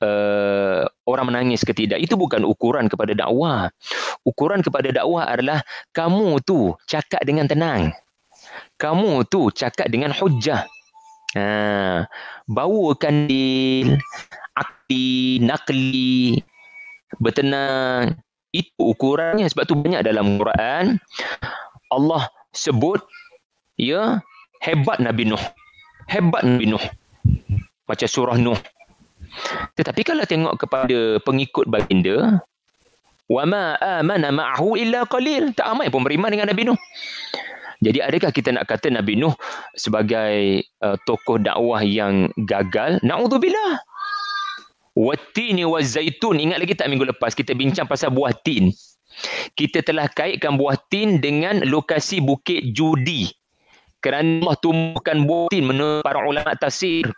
Uh, 0.00 0.88
orang 1.04 1.28
menangis 1.28 1.60
ke 1.60 1.76
tidak 1.76 2.00
itu 2.00 2.16
bukan 2.16 2.40
ukuran 2.42 2.88
kepada 2.88 3.12
dakwah. 3.12 3.68
Ukuran 4.24 4.64
kepada 4.64 4.88
dakwah 4.90 5.28
adalah 5.28 5.60
kamu 5.92 6.40
tu 6.40 6.72
cakap 6.88 7.20
dengan 7.22 7.44
tenang. 7.44 7.92
Kamu 8.80 9.28
tu 9.28 9.52
cakap 9.52 9.92
dengan 9.92 10.16
hujah. 10.16 10.64
Ha, 11.36 12.02
bawakan 12.50 13.30
di 13.30 13.86
akli, 14.56 15.38
nakli, 15.38 16.42
bertenang, 17.20 18.18
itu 18.50 18.82
ukurannya 18.82 19.46
sebab 19.46 19.64
tu 19.66 19.78
banyak 19.78 20.02
dalam 20.02 20.38
Quran 20.38 20.98
Allah 21.90 22.30
sebut 22.50 23.02
ya 23.78 24.22
hebat 24.60 25.00
Nabi 25.02 25.26
Nuh. 25.26 25.42
Hebat 26.06 26.44
Nabi 26.46 26.70
Nuh. 26.70 26.84
Macam 27.88 28.08
surah 28.08 28.36
Nuh. 28.38 28.58
Tetapi 29.74 30.00
kalau 30.02 30.22
tengok 30.26 30.54
kepada 30.60 31.18
pengikut 31.22 31.66
baginda 31.66 32.42
wa 33.30 33.42
ma 33.46 33.78
amana 33.78 34.30
ma'ahu 34.30 34.78
illa 34.78 35.06
qalil. 35.06 35.54
Tak 35.56 35.66
ramai 35.66 35.90
pun 35.90 36.04
beriman 36.06 36.30
dengan 36.30 36.52
Nabi 36.52 36.70
Nuh. 36.70 36.78
Jadi 37.80 37.98
adakah 38.04 38.30
kita 38.30 38.52
nak 38.52 38.68
kata 38.68 38.92
Nabi 38.92 39.16
Nuh 39.16 39.32
sebagai 39.72 40.68
uh, 40.84 41.00
tokoh 41.08 41.40
dakwah 41.40 41.80
yang 41.80 42.28
gagal? 42.44 43.00
Na'udzubillah. 43.00 43.80
Watini 45.00 45.64
wa 45.64 45.80
zaitun. 45.80 46.36
Ingat 46.36 46.60
lagi 46.60 46.76
tak 46.76 46.92
minggu 46.92 47.08
lepas 47.08 47.32
kita 47.32 47.56
bincang 47.56 47.88
pasal 47.88 48.12
buah 48.12 48.36
tin. 48.44 48.68
Kita 49.56 49.80
telah 49.80 50.12
kaitkan 50.12 50.60
buah 50.60 50.76
tin 50.92 51.24
dengan 51.24 51.64
lokasi 51.64 52.20
Bukit 52.20 52.76
Judi. 52.76 53.32
Kerana 54.04 54.44
Allah 54.44 54.56
tumbuhkan 54.60 55.24
buah 55.24 55.48
tin 55.48 55.64
menurut 55.64 56.04
para 56.04 56.20
ulama 56.20 56.52
tafsir. 56.60 57.08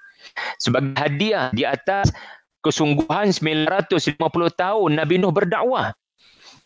Sebagai 0.62 0.94
hadiah 0.94 1.50
di 1.50 1.66
atas 1.66 2.14
kesungguhan 2.62 3.34
950 3.34 4.14
tahun 4.54 4.90
Nabi 4.94 5.18
Nuh 5.18 5.34
berdakwah. 5.34 5.90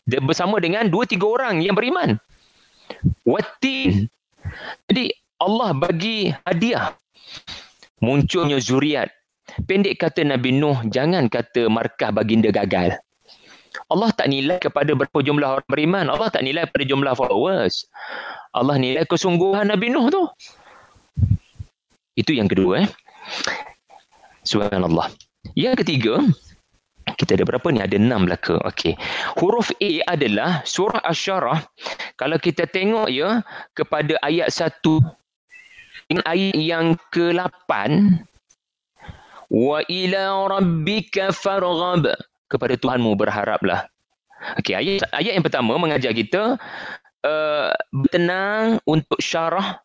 Bersama 0.05 0.61
dengan 0.61 0.87
dua 0.93 1.09
tiga 1.09 1.33
orang 1.33 1.65
yang 1.65 1.73
beriman. 1.73 2.21
Watin. 3.25 4.05
Jadi 4.87 5.17
Allah 5.41 5.73
bagi 5.73 6.29
hadiah. 6.45 6.93
Munculnya 8.05 8.61
zuriat 8.61 9.16
Pendek 9.67 10.03
kata 10.03 10.27
Nabi 10.27 10.55
Nuh, 10.55 10.83
jangan 10.91 11.31
kata 11.31 11.71
markah 11.71 12.11
baginda 12.11 12.51
gagal. 12.51 12.99
Allah 13.93 14.11
tak 14.17 14.33
nilai 14.33 14.59
kepada 14.59 14.97
berapa 14.97 15.19
jumlah 15.21 15.61
orang 15.61 15.69
beriman. 15.69 16.07
Allah 16.09 16.33
tak 16.33 16.43
nilai 16.43 16.65
pada 16.67 16.83
jumlah 16.83 17.13
followers. 17.13 17.87
Allah 18.57 18.81
nilai 18.81 19.05
kesungguhan 19.05 19.69
Nabi 19.69 19.93
Nuh 19.93 20.09
tu. 20.09 20.23
Itu 22.17 22.33
yang 22.33 22.49
kedua. 22.49 22.83
Eh. 22.85 22.89
Subhanallah. 24.49 25.13
Yang 25.53 25.85
ketiga, 25.85 26.25
kita 27.15 27.39
ada 27.39 27.45
berapa 27.45 27.69
ni? 27.71 27.79
Ada 27.85 28.01
enam 28.01 28.27
belaka. 28.27 28.59
Okey. 28.67 28.97
Huruf 29.39 29.71
A 29.79 29.91
adalah 30.09 30.65
surah 30.65 31.05
Asyarah. 31.05 31.63
Kalau 32.17 32.41
kita 32.41 32.65
tengok 32.67 33.13
ya, 33.13 33.45
kepada 33.77 34.17
ayat 34.25 34.51
satu, 34.51 34.99
ayat 36.25 36.57
yang 36.57 36.99
ke-8, 37.13 37.71
wa 39.51 39.83
ila 39.87 40.51
rabbika 40.51 41.35
farghab. 41.35 42.15
Kepada 42.47 42.79
Tuhanmu 42.79 43.19
berharaplah. 43.19 43.91
Okey 44.63 44.79
ayat 44.79 45.03
ayat 45.11 45.35
yang 45.35 45.43
pertama 45.43 45.75
mengajar 45.83 46.15
kita 46.15 46.55
uh, 47.27 47.71
bertenang 47.91 48.79
untuk 48.87 49.19
syarah. 49.19 49.83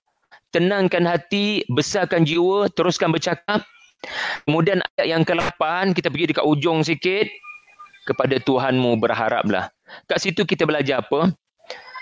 Tenangkan 0.52 1.08
hati 1.08 1.64
besarkan 1.72 2.28
jiwa 2.28 2.70
teruskan 2.76 3.10
bercakap. 3.10 3.64
Kemudian 4.46 4.84
ayat 5.00 5.08
yang 5.18 5.24
ke-8 5.26 5.96
kita 5.98 6.12
pergi 6.14 6.36
dekat 6.36 6.46
ujung 6.46 6.86
sikit. 6.86 7.26
Kepada 8.02 8.42
Tuhanmu 8.42 8.98
berharaplah. 8.98 9.70
Kat 10.10 10.18
situ 10.18 10.42
kita 10.42 10.66
belajar 10.66 11.06
apa? 11.06 11.30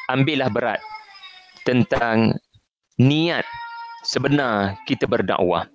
Ambillah 0.08 0.48
berat 0.48 0.80
tentang 1.68 2.40
niat 2.98 3.44
sebenar 4.08 4.80
kita 4.88 5.06
berdakwah 5.06 5.68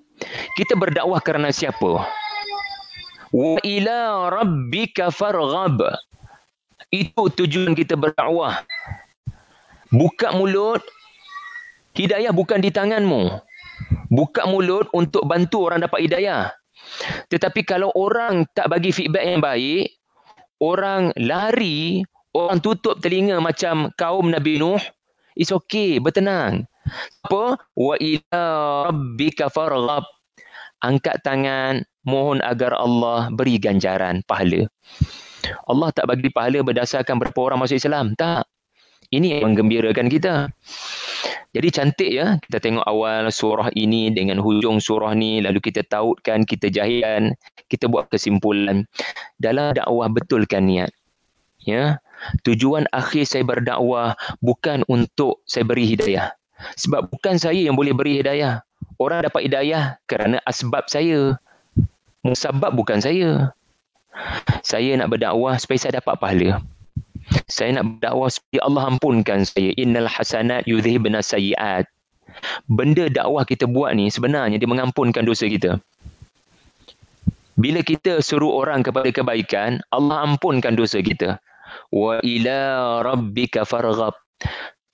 kita 0.54 0.78
berdakwah 0.78 1.18
kerana 1.18 1.50
siapa? 1.50 2.06
Wa 3.34 3.58
ila 3.66 4.30
rabbika 4.30 5.10
farghab. 5.10 5.82
Itu 6.94 7.26
tujuan 7.34 7.74
kita 7.74 7.98
berdakwah. 7.98 8.62
Buka 9.90 10.30
mulut. 10.34 10.82
Hidayah 11.94 12.30
bukan 12.30 12.62
di 12.62 12.70
tanganmu. 12.70 13.42
Buka 14.10 14.46
mulut 14.46 14.86
untuk 14.94 15.26
bantu 15.26 15.70
orang 15.70 15.82
dapat 15.82 16.06
hidayah. 16.06 16.54
Tetapi 17.30 17.66
kalau 17.66 17.90
orang 17.94 18.46
tak 18.54 18.70
bagi 18.70 18.94
feedback 18.94 19.26
yang 19.26 19.42
baik, 19.42 19.94
orang 20.62 21.10
lari, 21.18 22.06
orang 22.34 22.58
tutup 22.62 22.98
telinga 23.02 23.38
macam 23.42 23.90
kaum 23.98 24.30
Nabi 24.30 24.58
Nuh, 24.58 24.82
it's 25.34 25.50
okay, 25.54 25.98
bertenang. 25.98 26.66
Apa? 27.26 27.58
Wa 27.76 27.94
ila 27.98 28.44
rabbika 28.90 29.48
farghab. 29.52 30.04
Angkat 30.84 31.24
tangan, 31.24 31.80
mohon 32.04 32.44
agar 32.44 32.76
Allah 32.76 33.32
beri 33.32 33.56
ganjaran 33.56 34.20
pahala. 34.28 34.68
Allah 35.64 35.88
tak 35.96 36.08
bagi 36.08 36.28
pahala 36.28 36.60
berdasarkan 36.60 37.16
berapa 37.20 37.38
orang 37.40 37.64
masuk 37.64 37.80
Islam. 37.80 38.12
Tak. 38.16 38.44
Ini 39.12 39.40
yang 39.40 39.52
menggembirakan 39.52 40.08
kita. 40.12 40.48
Jadi 41.54 41.68
cantik 41.70 42.10
ya, 42.10 42.34
kita 42.42 42.58
tengok 42.58 42.82
awal 42.82 43.30
surah 43.30 43.70
ini 43.78 44.10
dengan 44.10 44.42
hujung 44.42 44.82
surah 44.82 45.14
ni, 45.14 45.38
lalu 45.38 45.62
kita 45.62 45.86
tautkan, 45.86 46.42
kita 46.42 46.66
jahilkan, 46.66 47.38
kita 47.70 47.86
buat 47.86 48.10
kesimpulan. 48.10 48.90
Dalam 49.38 49.70
dakwah 49.78 50.10
betulkan 50.10 50.66
niat. 50.66 50.90
Ya, 51.62 52.02
tujuan 52.42 52.90
akhir 52.90 53.24
saya 53.30 53.46
berdakwah 53.46 54.18
bukan 54.42 54.82
untuk 54.90 55.46
saya 55.46 55.62
beri 55.62 55.86
hidayah. 55.88 56.34
Sebab 56.78 57.12
bukan 57.12 57.36
saya 57.36 57.60
yang 57.60 57.76
boleh 57.76 57.92
beri 57.92 58.20
hidayah. 58.20 58.64
Orang 58.96 59.26
dapat 59.26 59.50
hidayah 59.50 60.00
kerana 60.08 60.40
asbab 60.48 60.86
saya. 60.88 61.36
Musabab 62.24 62.72
bukan 62.72 63.02
saya. 63.04 63.52
Saya 64.64 64.96
nak 64.96 65.12
berdakwah 65.12 65.58
supaya 65.60 65.78
saya 65.78 65.92
dapat 66.00 66.14
pahala. 66.16 66.50
Saya 67.50 67.80
nak 67.80 67.98
berdakwah 67.98 68.30
supaya 68.30 68.60
Allah 68.64 68.82
ampunkan 68.94 69.44
saya. 69.44 69.70
Innal 69.76 70.08
hasanat 70.08 70.64
yudhibna 70.64 71.20
sayiat. 71.20 71.84
Benda 72.66 73.06
dakwah 73.10 73.44
kita 73.46 73.68
buat 73.68 73.94
ni 73.94 74.10
sebenarnya 74.10 74.58
dia 74.58 74.70
mengampunkan 74.70 75.22
dosa 75.22 75.46
kita. 75.46 75.78
Bila 77.54 77.86
kita 77.86 78.18
suruh 78.18 78.50
orang 78.50 78.82
kepada 78.82 79.06
kebaikan, 79.14 79.78
Allah 79.94 80.26
ampunkan 80.26 80.74
dosa 80.74 80.98
kita. 80.98 81.38
Wa 81.94 82.18
ila 82.22 82.58
rabbika 83.06 83.62
farghab. 83.62 84.18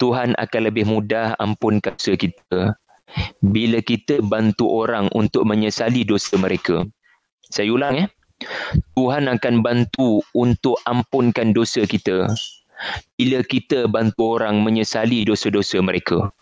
Tuhan 0.00 0.32
akan 0.40 0.60
lebih 0.64 0.88
mudah 0.88 1.36
ampun 1.36 1.76
dosa 1.84 2.16
kita 2.16 2.72
bila 3.44 3.84
kita 3.84 4.24
bantu 4.24 4.64
orang 4.72 5.12
untuk 5.12 5.44
menyesali 5.44 6.08
dosa 6.08 6.40
mereka. 6.40 6.88
Saya 7.52 7.68
ulang 7.68 7.94
ya. 8.00 8.06
Tuhan 8.96 9.28
akan 9.28 9.60
bantu 9.60 10.24
untuk 10.32 10.80
ampunkan 10.88 11.52
dosa 11.52 11.84
kita 11.84 12.32
bila 13.20 13.44
kita 13.44 13.84
bantu 13.84 14.40
orang 14.40 14.64
menyesali 14.64 15.28
dosa-dosa 15.28 15.84
mereka. 15.84 16.32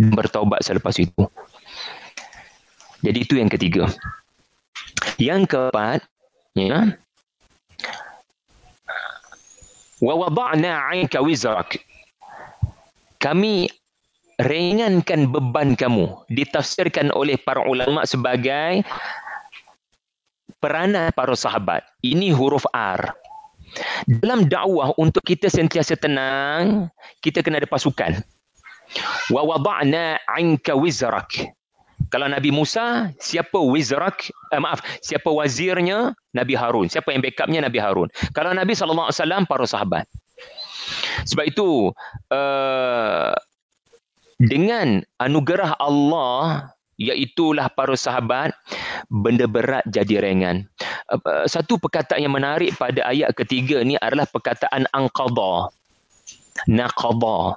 Bertaubat 0.00 0.64
selepas 0.64 0.96
itu. 0.96 1.28
Jadi 3.04 3.18
itu 3.28 3.36
yang 3.36 3.52
ketiga. 3.52 3.84
Yang 5.20 5.52
keempat, 5.52 6.00
ya. 6.56 6.96
Wa 10.00 10.14
wada'na 10.16 10.88
'anka 10.88 11.20
wizrak 11.20 11.76
kami 13.22 13.70
ringankan 14.42 15.30
beban 15.30 15.78
kamu 15.78 16.10
ditafsirkan 16.26 17.14
oleh 17.14 17.38
para 17.38 17.62
ulama 17.62 18.02
sebagai 18.02 18.82
peranan 20.58 21.14
para 21.14 21.38
sahabat 21.38 21.86
ini 22.02 22.34
huruf 22.34 22.66
R 22.74 23.14
Dalam 24.04 24.52
dakwah 24.52 24.92
untuk 25.00 25.24
kita 25.24 25.48
sentiasa 25.48 25.96
tenang, 25.96 26.92
kita 27.24 27.40
kena 27.40 27.56
ada 27.56 27.64
pasukan. 27.64 28.20
Wa 29.32 29.40
wada'na 29.48 30.20
'anka 30.28 30.76
wizrak. 30.76 31.56
Kalau 32.12 32.28
Nabi 32.28 32.52
Musa, 32.52 33.08
siapa 33.16 33.56
wizrak? 33.56 34.28
Eh, 34.52 34.60
maaf, 34.60 34.84
siapa 35.00 35.32
wazirnya? 35.32 36.12
Nabi 36.36 36.52
Harun. 36.52 36.92
Siapa 36.92 37.16
yang 37.16 37.24
backupnya? 37.24 37.64
Nabi 37.64 37.80
Harun. 37.80 38.12
Kalau 38.36 38.52
Nabi 38.52 38.76
SAW, 38.76 39.08
para 39.48 39.64
sahabat. 39.64 40.04
Sebab 41.28 41.44
itu, 41.48 41.90
uh, 42.32 43.32
dengan 44.42 45.02
anugerah 45.22 45.78
Allah, 45.78 46.72
iaitulah 46.98 47.70
para 47.72 47.94
sahabat, 47.94 48.54
benda 49.10 49.46
berat 49.46 49.86
jadi 49.90 50.22
ringan. 50.22 50.66
Uh, 51.10 51.46
satu 51.46 51.78
perkataan 51.78 52.22
yang 52.22 52.34
menarik 52.34 52.74
pada 52.78 53.02
ayat 53.06 53.34
ketiga 53.38 53.82
ni 53.82 53.98
adalah 53.98 54.26
perkataan 54.30 54.86
angqadha. 54.94 55.70
Naqadha. 56.68 57.56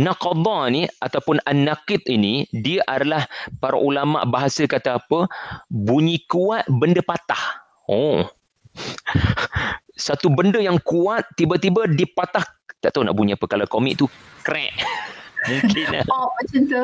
Naqadha 0.00 0.58
ni 0.72 0.88
ataupun 1.04 1.38
an-naqid 1.44 2.00
ini 2.08 2.48
dia 2.50 2.80
adalah 2.88 3.28
para 3.60 3.76
ulama 3.76 4.24
bahasa 4.24 4.64
kata 4.64 4.98
apa? 4.98 5.28
Bunyi 5.68 6.24
kuat 6.26 6.64
benda 6.66 7.04
patah. 7.04 7.60
Oh. 7.86 8.24
Satu 10.08 10.32
benda 10.32 10.58
yang 10.58 10.80
kuat 10.80 11.28
tiba-tiba 11.36 11.84
dipatah 11.84 12.42
tak 12.82 12.98
tahu 12.98 13.06
nak 13.06 13.14
bunyi 13.14 13.38
apa. 13.38 13.46
Kalau 13.46 13.64
komik 13.70 14.02
tu 14.02 14.10
crack. 14.42 14.74
Mungkin 15.42 15.86
eh. 15.90 16.04
Oh 16.06 16.30
macam 16.38 16.60
tu. 16.70 16.82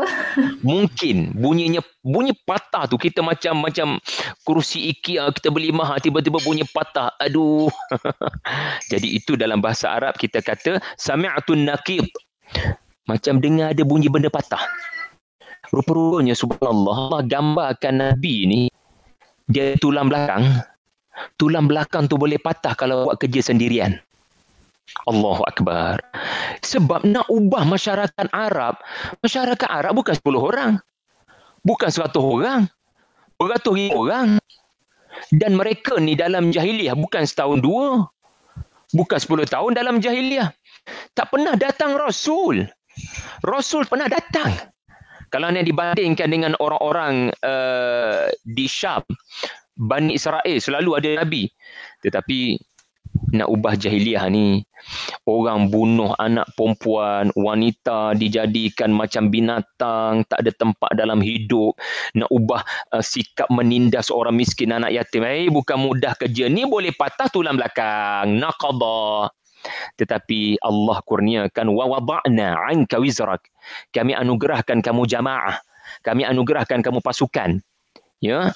Mungkin. 0.66 1.16
Bunyinya 1.38 1.78
Bunyi 2.02 2.34
patah 2.42 2.90
tu. 2.90 2.98
Kita 2.98 3.22
macam 3.22 3.62
Macam 3.62 4.02
Kerusi 4.42 4.90
IKEA 4.90 5.30
Kita 5.30 5.54
beli 5.54 5.70
mahal 5.70 6.02
Tiba-tiba 6.02 6.42
bunyi 6.42 6.66
patah. 6.66 7.14
Aduh. 7.22 7.70
Jadi 8.90 9.14
itu 9.14 9.38
dalam 9.38 9.62
bahasa 9.62 9.94
Arab 9.94 10.18
Kita 10.18 10.42
kata 10.42 10.82
Sami'atun 10.98 11.70
nakib 11.70 12.10
Macam 13.06 13.38
dengar 13.38 13.70
ada 13.70 13.82
bunyi 13.86 14.10
benda 14.10 14.26
patah. 14.26 14.62
Rupa-rupanya 15.70 16.34
Subhanallah 16.34 17.14
Allah 17.14 17.22
gambarkan 17.30 17.94
Nabi 17.94 18.34
ni 18.50 18.60
Dia 19.46 19.78
tulang 19.78 20.10
belakang. 20.10 20.66
Tulang 21.38 21.70
belakang 21.70 22.10
tu 22.10 22.18
boleh 22.18 22.42
patah 22.42 22.74
Kalau 22.74 23.06
buat 23.06 23.22
kerja 23.22 23.54
sendirian 23.54 24.02
Allahu 25.08 25.42
Akbar. 25.44 26.00
Sebab 26.64 27.04
nak 27.04 27.28
ubah 27.28 27.64
masyarakat 27.68 28.26
Arab, 28.32 28.80
masyarakat 29.20 29.68
Arab 29.68 29.92
bukan 30.00 30.14
10 30.16 30.38
orang. 30.40 30.72
Bukan 31.62 31.90
100 31.92 32.16
orang. 32.18 32.60
Beratus 33.38 33.74
ribu 33.76 34.08
orang. 34.08 34.40
Dan 35.34 35.58
mereka 35.58 35.98
ni 35.98 36.14
dalam 36.14 36.50
jahiliah 36.54 36.94
bukan 36.94 37.26
setahun 37.26 37.60
dua. 37.60 38.06
Bukan 38.94 39.18
10 39.20 39.44
tahun 39.46 39.72
dalam 39.76 40.00
jahiliah. 40.00 40.50
Tak 41.12 41.28
pernah 41.34 41.54
datang 41.54 41.94
Rasul. 41.94 42.64
Rasul 43.44 43.84
pernah 43.86 44.08
datang. 44.08 44.50
Kalau 45.28 45.52
ni 45.52 45.60
dibandingkan 45.60 46.28
dengan 46.32 46.52
orang-orang 46.56 47.28
uh, 47.44 48.32
di 48.48 48.64
Syam, 48.64 49.04
Bani 49.76 50.16
Israel 50.16 50.56
selalu 50.56 50.90
ada 50.96 51.10
Nabi. 51.20 51.44
Tetapi 52.00 52.56
nak 53.32 53.48
ubah 53.48 53.74
jahiliah 53.76 54.26
ni. 54.32 54.64
Orang 55.26 55.68
bunuh 55.68 56.14
anak 56.16 56.48
perempuan 56.54 57.28
wanita 57.34 58.16
dijadikan 58.16 58.94
macam 58.94 59.28
binatang 59.28 60.24
tak 60.30 60.38
ada 60.46 60.52
tempat 60.54 60.90
dalam 60.94 61.18
hidup 61.18 61.76
nak 62.14 62.30
ubah 62.30 62.62
uh, 62.94 63.04
sikap 63.04 63.50
menindas 63.52 64.08
orang 64.08 64.38
miskin 64.38 64.72
anak 64.72 64.94
yatim. 64.94 65.26
Eh 65.26 65.50
bukan 65.50 65.76
mudah 65.76 66.14
kerja. 66.16 66.48
Ni 66.48 66.64
boleh 66.64 66.94
patah 66.94 67.28
tulang 67.28 67.58
belakang. 67.58 68.38
Naqada 68.38 69.28
tetapi 69.98 70.62
Allah 70.62 71.02
kurniakan 71.02 71.66
wa 71.74 71.84
wada'na 71.90 72.54
'anka 72.70 73.02
wizrak. 73.02 73.50
Kami 73.90 74.14
anugerahkan 74.14 74.80
kamu 74.80 75.02
jamaah. 75.10 75.58
Kami 76.06 76.22
anugerahkan 76.22 76.80
kamu 76.80 77.02
pasukan. 77.02 77.58
Ya 78.22 78.54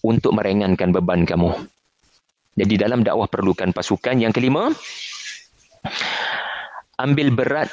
untuk 0.00 0.32
meringankan 0.32 0.88
beban 0.92 1.28
kamu 1.28 1.52
jadi 2.52 2.84
dalam 2.84 3.00
dakwah 3.00 3.28
perlukan 3.28 3.72
pasukan. 3.72 4.20
Yang 4.20 4.40
kelima, 4.40 4.76
ambil 7.00 7.32
berat 7.32 7.72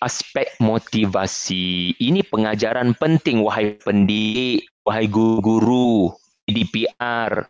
aspek 0.00 0.48
motivasi. 0.60 1.96
Ini 2.00 2.24
pengajaran 2.28 2.96
penting 2.96 3.44
wahai 3.44 3.76
pendidik, 3.76 4.68
wahai 4.88 5.04
guru-guru, 5.08 6.12
DPR, 6.48 7.44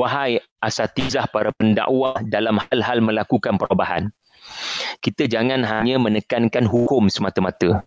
wahai 0.00 0.40
asatizah 0.64 1.28
para 1.28 1.52
pendakwah 1.56 2.16
dalam 2.24 2.56
hal-hal 2.56 3.04
melakukan 3.04 3.60
perubahan. 3.60 4.08
Kita 5.04 5.28
jangan 5.28 5.60
hanya 5.62 6.00
menekankan 6.00 6.64
hukum 6.64 7.12
semata-mata. 7.12 7.84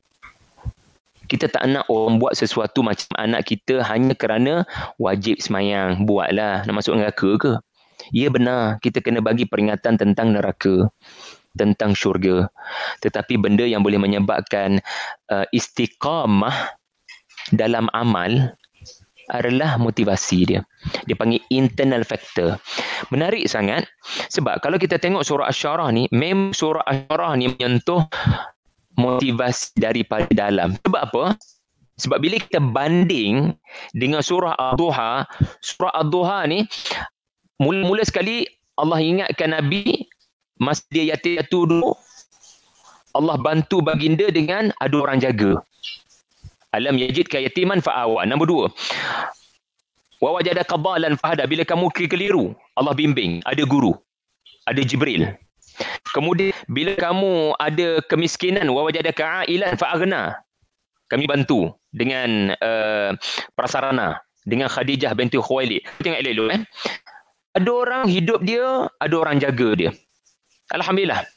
Kita 1.25 1.47
tak 1.47 1.63
nak 1.63 1.87
orang 1.87 2.19
buat 2.19 2.35
sesuatu 2.35 2.83
macam 2.83 3.07
anak 3.15 3.47
kita 3.47 3.79
hanya 3.87 4.11
kerana 4.13 4.67
wajib 4.99 5.39
semayang. 5.39 6.03
Buatlah. 6.03 6.67
Nak 6.67 6.75
masuk 6.75 6.99
neraka 6.99 7.29
ke? 7.39 7.51
Ya 8.11 8.27
benar, 8.27 8.77
kita 8.83 8.99
kena 8.99 9.23
bagi 9.23 9.47
peringatan 9.47 9.95
tentang 9.95 10.35
neraka, 10.35 10.91
tentang 11.55 11.95
syurga. 11.95 12.51
Tetapi 12.99 13.39
benda 13.39 13.63
yang 13.63 13.81
boleh 13.81 13.99
menyebabkan 13.99 14.83
uh, 15.31 15.47
istiqamah 15.55 16.75
dalam 17.55 17.87
amal 17.95 18.51
adalah 19.31 19.79
motivasi 19.79 20.39
dia. 20.43 20.61
Dia 21.07 21.15
panggil 21.15 21.39
internal 21.47 22.03
factor. 22.03 22.59
Menarik 23.15 23.47
sangat 23.47 23.87
sebab 24.27 24.59
kalau 24.59 24.75
kita 24.75 24.99
tengok 24.99 25.23
surah 25.23 25.47
Asy-Syarah 25.47 25.89
ni, 25.95 26.11
mem 26.11 26.51
surah 26.51 26.83
Asy-Syarah 26.83 27.31
ni 27.39 27.47
menyentuh 27.47 28.03
motivasi 28.99 29.79
daripada 29.79 30.27
dalam. 30.35 30.75
Sebab 30.83 31.01
apa? 31.01 31.23
Sebab 31.95 32.17
bila 32.19 32.35
kita 32.43 32.59
banding 32.59 33.55
dengan 33.95 34.19
surah 34.19 34.57
Ad-Duha, 34.57 35.23
surah 35.63 35.93
Ad-Duha 36.01 36.39
ni 36.49 36.65
mula-mula 37.61 38.01
sekali 38.01 38.49
Allah 38.73 38.97
ingatkan 38.97 39.53
Nabi 39.53 40.09
masa 40.57 40.81
dia 40.89 41.13
yatim 41.13 41.37
piatu 41.37 41.69
dulu 41.69 41.93
Allah 43.11 43.35
bantu 43.35 43.83
baginda 43.83 44.31
dengan 44.31 44.71
ada 44.79 44.95
orang 44.95 45.19
jaga. 45.19 45.59
Alam 46.71 46.95
yajid 46.95 47.27
ka 47.27 47.43
yatiman 47.43 47.83
fa'awa. 47.83 48.23
Nombor 48.23 48.47
dua. 48.47 48.65
Wa 50.23 50.39
wajada 50.39 50.63
qadalan 50.63 51.19
fahada. 51.19 51.43
Bila 51.43 51.67
kamu 51.67 51.91
keliru, 51.91 52.55
Allah 52.79 52.95
bimbing. 52.95 53.43
Ada 53.43 53.67
guru. 53.67 53.91
Ada 54.63 54.79
Jibril. 54.87 55.27
Kemudian, 56.15 56.55
bila 56.71 56.95
kamu 56.95 57.57
ada 57.59 57.99
kemiskinan, 58.07 58.71
wa 58.71 58.87
wajada 58.87 59.11
ka'ailan 59.11 59.75
fa'agna. 59.75 60.39
Kami 61.11 61.27
bantu 61.27 61.75
dengan 61.91 62.55
uh, 62.63 63.11
prasarana. 63.59 64.23
Dengan 64.47 64.71
Khadijah 64.71 65.13
binti 65.13 65.37
Khuwaili. 65.37 65.83
Tengok 66.01 66.17
elok-elok. 66.17 66.47
Eh? 66.55 66.61
Ada 67.51 67.71
orang 67.71 68.03
hidup 68.07 68.39
dia, 68.43 68.87
ada 68.99 69.15
orang 69.15 69.37
jaga 69.39 69.69
dia. 69.75 69.91
Alhamdulillah. 70.71 71.27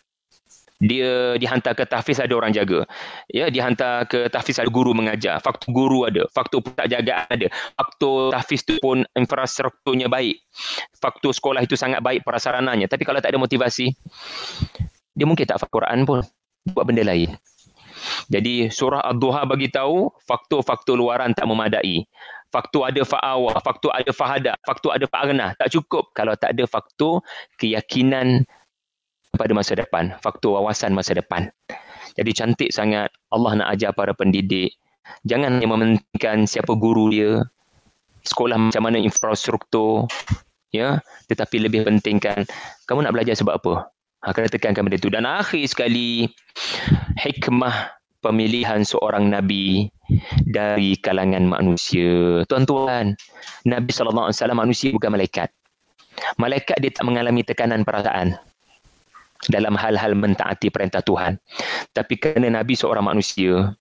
Dia 0.84 1.38
dihantar 1.40 1.72
ke 1.78 1.86
tahfiz 1.88 2.20
ada 2.20 2.34
orang 2.34 2.52
jaga. 2.52 2.84
Ya, 3.30 3.48
dihantar 3.48 4.04
ke 4.04 4.28
tahfiz 4.28 4.60
ada 4.60 4.68
guru 4.68 4.92
mengajar. 4.92 5.40
Faktor 5.40 5.70
guru 5.72 6.04
ada, 6.04 6.28
faktor 6.34 6.60
pusat 6.60 6.90
jagaan 6.92 7.24
ada. 7.30 7.48
Faktor 7.78 8.34
tahfiz 8.34 8.66
tu 8.66 8.76
pun 8.82 9.00
infrastrukturnya 9.16 10.12
baik. 10.12 10.44
Faktor 10.98 11.32
sekolah 11.32 11.64
itu 11.64 11.78
sangat 11.78 12.04
baik 12.04 12.26
prasarananya. 12.26 12.90
Tapi 12.90 13.06
kalau 13.06 13.22
tak 13.22 13.32
ada 13.32 13.40
motivasi, 13.40 13.96
dia 15.14 15.24
mungkin 15.24 15.46
tak 15.46 15.62
faham 15.62 15.72
Quran 15.72 15.98
pun. 16.04 16.20
Buat 16.68 16.84
benda 16.84 17.06
lain. 17.06 17.32
Jadi 18.28 18.68
surah 18.68 19.00
Ad-Duha 19.08 19.48
bagi 19.48 19.72
tahu 19.72 20.12
faktor-faktor 20.28 20.98
luaran 21.00 21.32
tak 21.32 21.48
memadai 21.48 22.04
faktor 22.54 22.86
ada 22.86 23.02
fa'awa, 23.02 23.58
faktor 23.58 23.90
ada 23.90 24.14
fahada, 24.14 24.52
faktor 24.62 24.94
ada 24.94 25.10
fa'agna. 25.10 25.58
Tak 25.58 25.74
cukup 25.74 26.14
kalau 26.14 26.38
tak 26.38 26.54
ada 26.54 26.62
faktor 26.70 27.26
keyakinan 27.58 28.46
pada 29.34 29.50
masa 29.50 29.74
depan, 29.74 30.14
faktor 30.22 30.62
wawasan 30.62 30.94
masa 30.94 31.18
depan. 31.18 31.50
Jadi 32.14 32.30
cantik 32.30 32.70
sangat 32.70 33.10
Allah 33.34 33.58
nak 33.58 33.68
ajar 33.74 33.90
para 33.90 34.14
pendidik. 34.14 34.78
Jangan 35.26 35.58
hanya 35.58 35.66
mementingkan 35.66 36.46
siapa 36.46 36.78
guru 36.78 37.10
dia, 37.10 37.42
sekolah 38.22 38.56
macam 38.70 38.82
mana 38.86 39.02
infrastruktur, 39.02 40.06
ya, 40.70 41.02
tetapi 41.26 41.60
lebih 41.60 41.84
pentingkan 41.84 42.46
kamu 42.86 43.04
nak 43.04 43.12
belajar 43.12 43.34
sebab 43.36 43.58
apa? 43.58 43.74
Ha, 44.24 44.32
kena 44.32 44.48
tekankan 44.48 44.88
benda 44.88 44.96
itu. 44.96 45.12
Dan 45.12 45.28
akhir 45.28 45.60
sekali, 45.68 46.24
hikmah 47.20 47.92
pemilihan 48.24 48.80
seorang 48.88 49.28
Nabi 49.28 49.92
dari 50.48 50.96
kalangan 50.96 51.44
manusia. 51.44 52.40
Tuan-tuan, 52.48 53.12
Nabi 53.68 53.90
SAW 53.92 54.32
manusia 54.56 54.88
bukan 54.96 55.12
malaikat. 55.12 55.52
Malaikat 56.40 56.80
dia 56.80 56.88
tak 56.88 57.04
mengalami 57.04 57.44
tekanan 57.44 57.84
perasaan 57.84 58.40
dalam 59.52 59.76
hal-hal 59.76 60.16
mentaati 60.16 60.72
perintah 60.72 61.04
Tuhan. 61.04 61.36
Tapi 61.92 62.14
kerana 62.16 62.64
Nabi 62.64 62.72
seorang 62.72 63.04
manusia, 63.04 63.76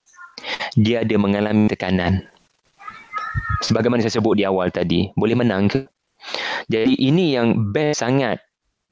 dia 0.76 1.08
ada 1.08 1.16
mengalami 1.16 1.72
tekanan. 1.72 2.28
Sebagaimana 3.64 4.04
saya 4.04 4.20
sebut 4.20 4.36
di 4.36 4.44
awal 4.44 4.76
tadi, 4.76 5.08
boleh 5.16 5.40
menang 5.40 5.72
ke? 5.72 5.88
Jadi 6.68 7.00
ini 7.00 7.36
yang 7.36 7.72
best 7.72 8.04
sangat 8.04 8.44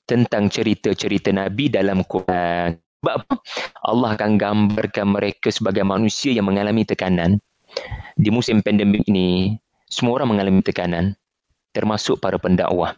tentang 0.07 0.47
cerita-cerita 0.47 1.31
Nabi 1.35 1.67
dalam 1.67 2.03
Quran. 2.07 2.75
Sebab 3.01 3.13
apa? 3.17 3.33
Allah 3.81 4.13
akan 4.13 4.37
gambarkan 4.37 5.17
mereka 5.17 5.49
sebagai 5.49 5.81
manusia 5.81 6.37
yang 6.37 6.45
mengalami 6.45 6.85
tekanan. 6.85 7.41
Di 8.13 8.29
musim 8.29 8.61
pandemik 8.61 9.09
ini, 9.09 9.57
semua 9.89 10.21
orang 10.21 10.37
mengalami 10.37 10.61
tekanan. 10.61 11.17
Termasuk 11.73 12.21
para 12.21 12.37
pendakwah. 12.37 12.93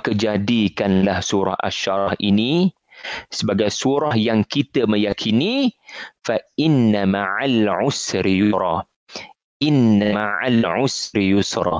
Kejadikanlah 0.00 1.20
surah 1.20 1.60
Ash-Sharah 1.60 2.16
ini 2.24 2.72
sebagai 3.28 3.68
surah 3.68 4.16
yang 4.16 4.42
kita 4.48 4.88
meyakini 4.88 5.70
fa 6.24 6.40
inna 6.58 7.06
ma'al 7.06 7.68
usri 7.84 8.42
yusra 8.42 8.82
inna 9.62 10.14
ma'al 10.14 10.66
usri 10.82 11.30
yusra 11.30 11.78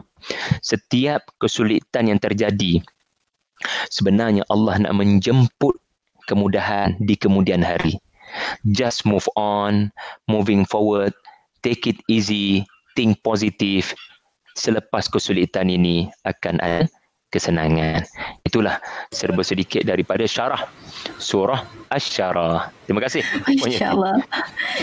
setiap 0.62 1.26
kesulitan 1.42 2.10
yang 2.10 2.20
terjadi 2.22 2.82
sebenarnya 3.90 4.46
Allah 4.46 4.78
nak 4.78 4.94
menjemput 4.94 5.78
kemudahan 6.28 6.94
di 7.00 7.16
kemudian 7.16 7.64
hari. 7.64 7.96
Just 8.76 9.08
move 9.08 9.24
on, 9.40 9.88
moving 10.28 10.68
forward, 10.68 11.16
take 11.64 11.88
it 11.88 11.96
easy, 12.12 12.68
think 12.92 13.16
positive. 13.24 13.88
Selepas 14.52 15.08
kesulitan 15.08 15.72
ini 15.72 16.12
akan 16.28 16.60
ada 16.60 16.84
kesenangan. 17.32 18.04
Itulah 18.44 18.76
serba 19.08 19.40
sedikit 19.40 19.84
daripada 19.88 20.28
syarah 20.28 20.68
surah 21.16 21.64
Asy-Syarah. 21.88 22.68
Terima 22.84 23.00
kasih. 23.04 23.24
Masya-Allah. 23.64 24.20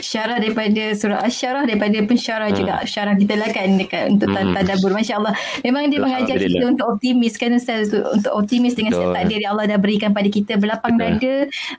Syarah 0.01 0.37
daripada 0.41 0.93
surah 0.97 1.21
Asy-Syarah 1.21 1.63
daripada 1.69 1.97
pensyarah 2.01 2.49
hmm. 2.49 2.57
juga 2.57 2.73
syarah 2.85 3.13
kita 3.13 3.33
lah 3.37 3.49
kan 3.53 3.77
dekat 3.77 4.03
untuk 4.09 4.29
hmm. 4.33 4.53
tadabbur. 4.57 4.91
Masya-Allah. 4.93 5.33
Memang 5.61 5.89
dia 5.93 6.01
mengajar 6.01 6.37
kita 6.37 6.65
untuk 6.65 6.97
optimis 6.97 7.37
kan 7.37 7.53
Ustaz 7.53 7.93
untuk, 7.93 8.33
optimis 8.33 8.73
dengan 8.73 8.97
setiap 8.97 9.13
takdir 9.13 9.39
yang 9.45 9.53
Allah 9.57 9.77
dah 9.77 9.79
berikan 9.81 10.13
pada 10.17 10.29
kita 10.29 10.57
berlapang 10.57 10.97
Betul. 10.97 11.17
dada 11.21 11.35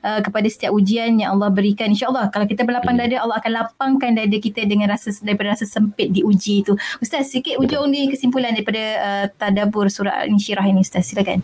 uh, 0.07 0.19
kepada 0.23 0.47
setiap 0.47 0.71
ujian 0.71 1.19
yang 1.19 1.35
Allah 1.35 1.51
berikan. 1.51 1.91
Insya-Allah 1.91 2.31
kalau 2.31 2.47
kita 2.47 2.63
berlapang 2.63 2.95
hmm. 2.95 3.03
dada 3.03 3.15
Allah 3.27 3.37
akan 3.43 3.51
lapangkan 3.51 4.11
dada 4.15 4.37
kita 4.39 4.63
dengan 4.63 4.95
rasa 4.95 5.11
daripada 5.19 5.59
rasa 5.59 5.67
sempit 5.67 6.15
diuji 6.15 6.63
itu. 6.63 6.71
Ustaz 7.03 7.27
sikit 7.35 7.59
ujung 7.59 7.91
ni 7.91 8.07
kesimpulan 8.07 8.55
daripada 8.55 8.83
uh, 9.03 9.25
tadabbur 9.35 9.91
surah 9.91 10.23
Al-Insyirah 10.23 10.63
ini 10.71 10.87
Ustaz 10.87 11.11
silakan. 11.11 11.43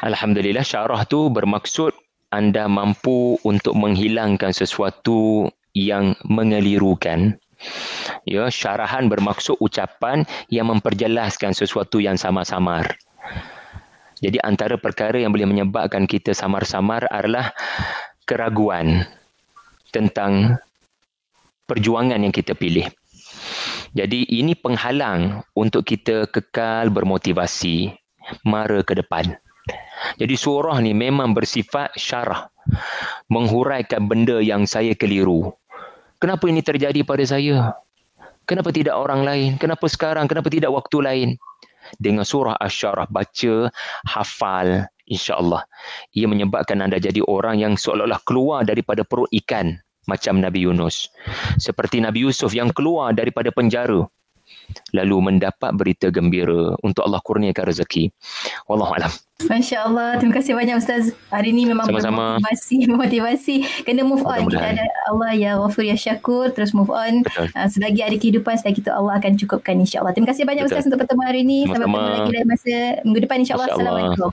Alhamdulillah 0.00 0.64
syarah 0.64 1.04
tu 1.04 1.28
bermaksud 1.28 1.92
anda 2.30 2.70
mampu 2.70 3.36
untuk 3.42 3.74
menghilangkan 3.74 4.54
sesuatu 4.54 5.50
yang 5.74 6.14
mengelirukan. 6.26 7.38
Ya, 8.24 8.48
syarahan 8.48 9.12
bermaksud 9.12 9.60
ucapan 9.60 10.24
yang 10.48 10.72
memperjelaskan 10.72 11.52
sesuatu 11.52 12.00
yang 12.00 12.16
samar-samar. 12.16 12.96
Jadi 14.20 14.40
antara 14.40 14.80
perkara 14.80 15.20
yang 15.20 15.32
boleh 15.32 15.48
menyebabkan 15.48 16.08
kita 16.08 16.32
samar-samar 16.32 17.08
adalah 17.08 17.52
keraguan 18.24 19.04
tentang 19.92 20.56
perjuangan 21.68 22.20
yang 22.20 22.32
kita 22.32 22.56
pilih. 22.56 22.88
Jadi 23.90 24.22
ini 24.30 24.54
penghalang 24.54 25.42
untuk 25.58 25.82
kita 25.82 26.30
kekal 26.30 26.94
bermotivasi 26.94 27.90
mara 28.46 28.86
ke 28.86 28.94
depan. 28.94 29.34
Jadi 30.16 30.34
surah 30.36 30.76
ni 30.82 30.92
memang 30.92 31.32
bersifat 31.32 31.94
syarah. 31.96 32.48
Menghuraikan 33.30 34.10
benda 34.10 34.42
yang 34.42 34.66
saya 34.66 34.92
keliru. 34.92 35.54
Kenapa 36.20 36.44
ini 36.50 36.60
terjadi 36.60 37.00
pada 37.06 37.24
saya? 37.24 37.72
Kenapa 38.44 38.74
tidak 38.74 38.98
orang 38.98 39.24
lain? 39.24 39.50
Kenapa 39.56 39.86
sekarang? 39.86 40.26
Kenapa 40.26 40.50
tidak 40.50 40.74
waktu 40.74 40.98
lain? 41.00 41.28
Dengan 41.96 42.26
surah 42.26 42.60
Asyarah 42.60 43.08
baca, 43.08 43.72
hafal, 44.04 44.84
insya-Allah. 45.08 45.64
Ia 46.12 46.28
menyebabkan 46.28 46.78
anda 46.84 47.00
jadi 47.00 47.24
orang 47.24 47.58
yang 47.62 47.74
seolah-olah 47.74 48.20
keluar 48.28 48.62
daripada 48.62 49.02
perut 49.02 49.30
ikan 49.32 49.80
macam 50.06 50.38
Nabi 50.42 50.66
Yunus. 50.66 51.08
Seperti 51.56 52.02
Nabi 52.02 52.26
Yusuf 52.26 52.52
yang 52.52 52.74
keluar 52.74 53.14
daripada 53.14 53.48
penjara 53.54 54.06
lalu 54.92 55.16
mendapat 55.20 55.70
berita 55.74 56.08
gembira 56.10 56.74
untuk 56.82 57.06
Allah 57.06 57.20
kurniakan 57.22 57.64
rezeki. 57.70 58.10
Wallahu 58.66 58.94
alam. 58.96 59.12
Masya-Allah. 59.40 60.20
Terima 60.20 60.34
kasih 60.36 60.52
banyak 60.52 60.76
Ustaz. 60.76 61.16
Hari 61.32 61.56
ini 61.56 61.64
memang 61.64 61.88
Sama-sama. 61.88 62.36
motivasi, 62.36 62.76
motivasi 63.02 63.54
kena 63.88 64.04
move 64.04 64.26
on. 64.26 64.44
Kita 64.44 64.76
ada 64.76 64.84
Allah 65.08 65.32
ya 65.32 65.50
Ghafur 65.56 65.84
ya 65.86 65.96
Syakur 65.96 66.52
terus 66.52 66.76
move 66.76 66.92
on. 66.92 67.24
Uh, 67.56 67.68
selagi 67.70 68.04
ada 68.04 68.16
kehidupan 68.20 68.60
selagi 68.60 68.84
itu 68.84 68.92
Allah 68.92 69.16
akan 69.16 69.40
cukupkan 69.40 69.80
insya-Allah. 69.80 70.12
Terima 70.12 70.28
kasih 70.28 70.44
banyak 70.44 70.68
Betul. 70.68 70.76
Ustaz 70.76 70.88
untuk 70.92 71.00
pertemuan 71.00 71.32
hari 71.32 71.40
ini. 71.40 71.64
Sampai 71.64 71.88
bertemu 71.88 72.10
lagi 72.12 72.30
dalam 72.36 72.48
masa 72.48 72.76
minggu 73.06 73.20
depan 73.24 73.36
insya-Allah. 73.40 73.68
Assalamualaikum. 73.72 74.30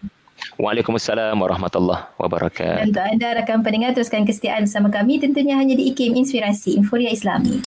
Waalaikumsalam 0.58 1.38
warahmatullahi 1.38 2.14
wabarakatuh. 2.18 2.82
Dan 2.82 2.90
untuk 2.94 3.06
anda 3.06 3.28
rakan 3.42 3.62
pendengar 3.62 3.94
teruskan 3.94 4.26
kesetiaan 4.26 4.66
bersama 4.66 4.90
kami 4.90 5.22
tentunya 5.22 5.54
hanya 5.58 5.78
di 5.78 5.94
IKIM 5.94 6.18
Inspirasi 6.18 6.78
Inforia 6.78 7.14
Islami. 7.14 7.54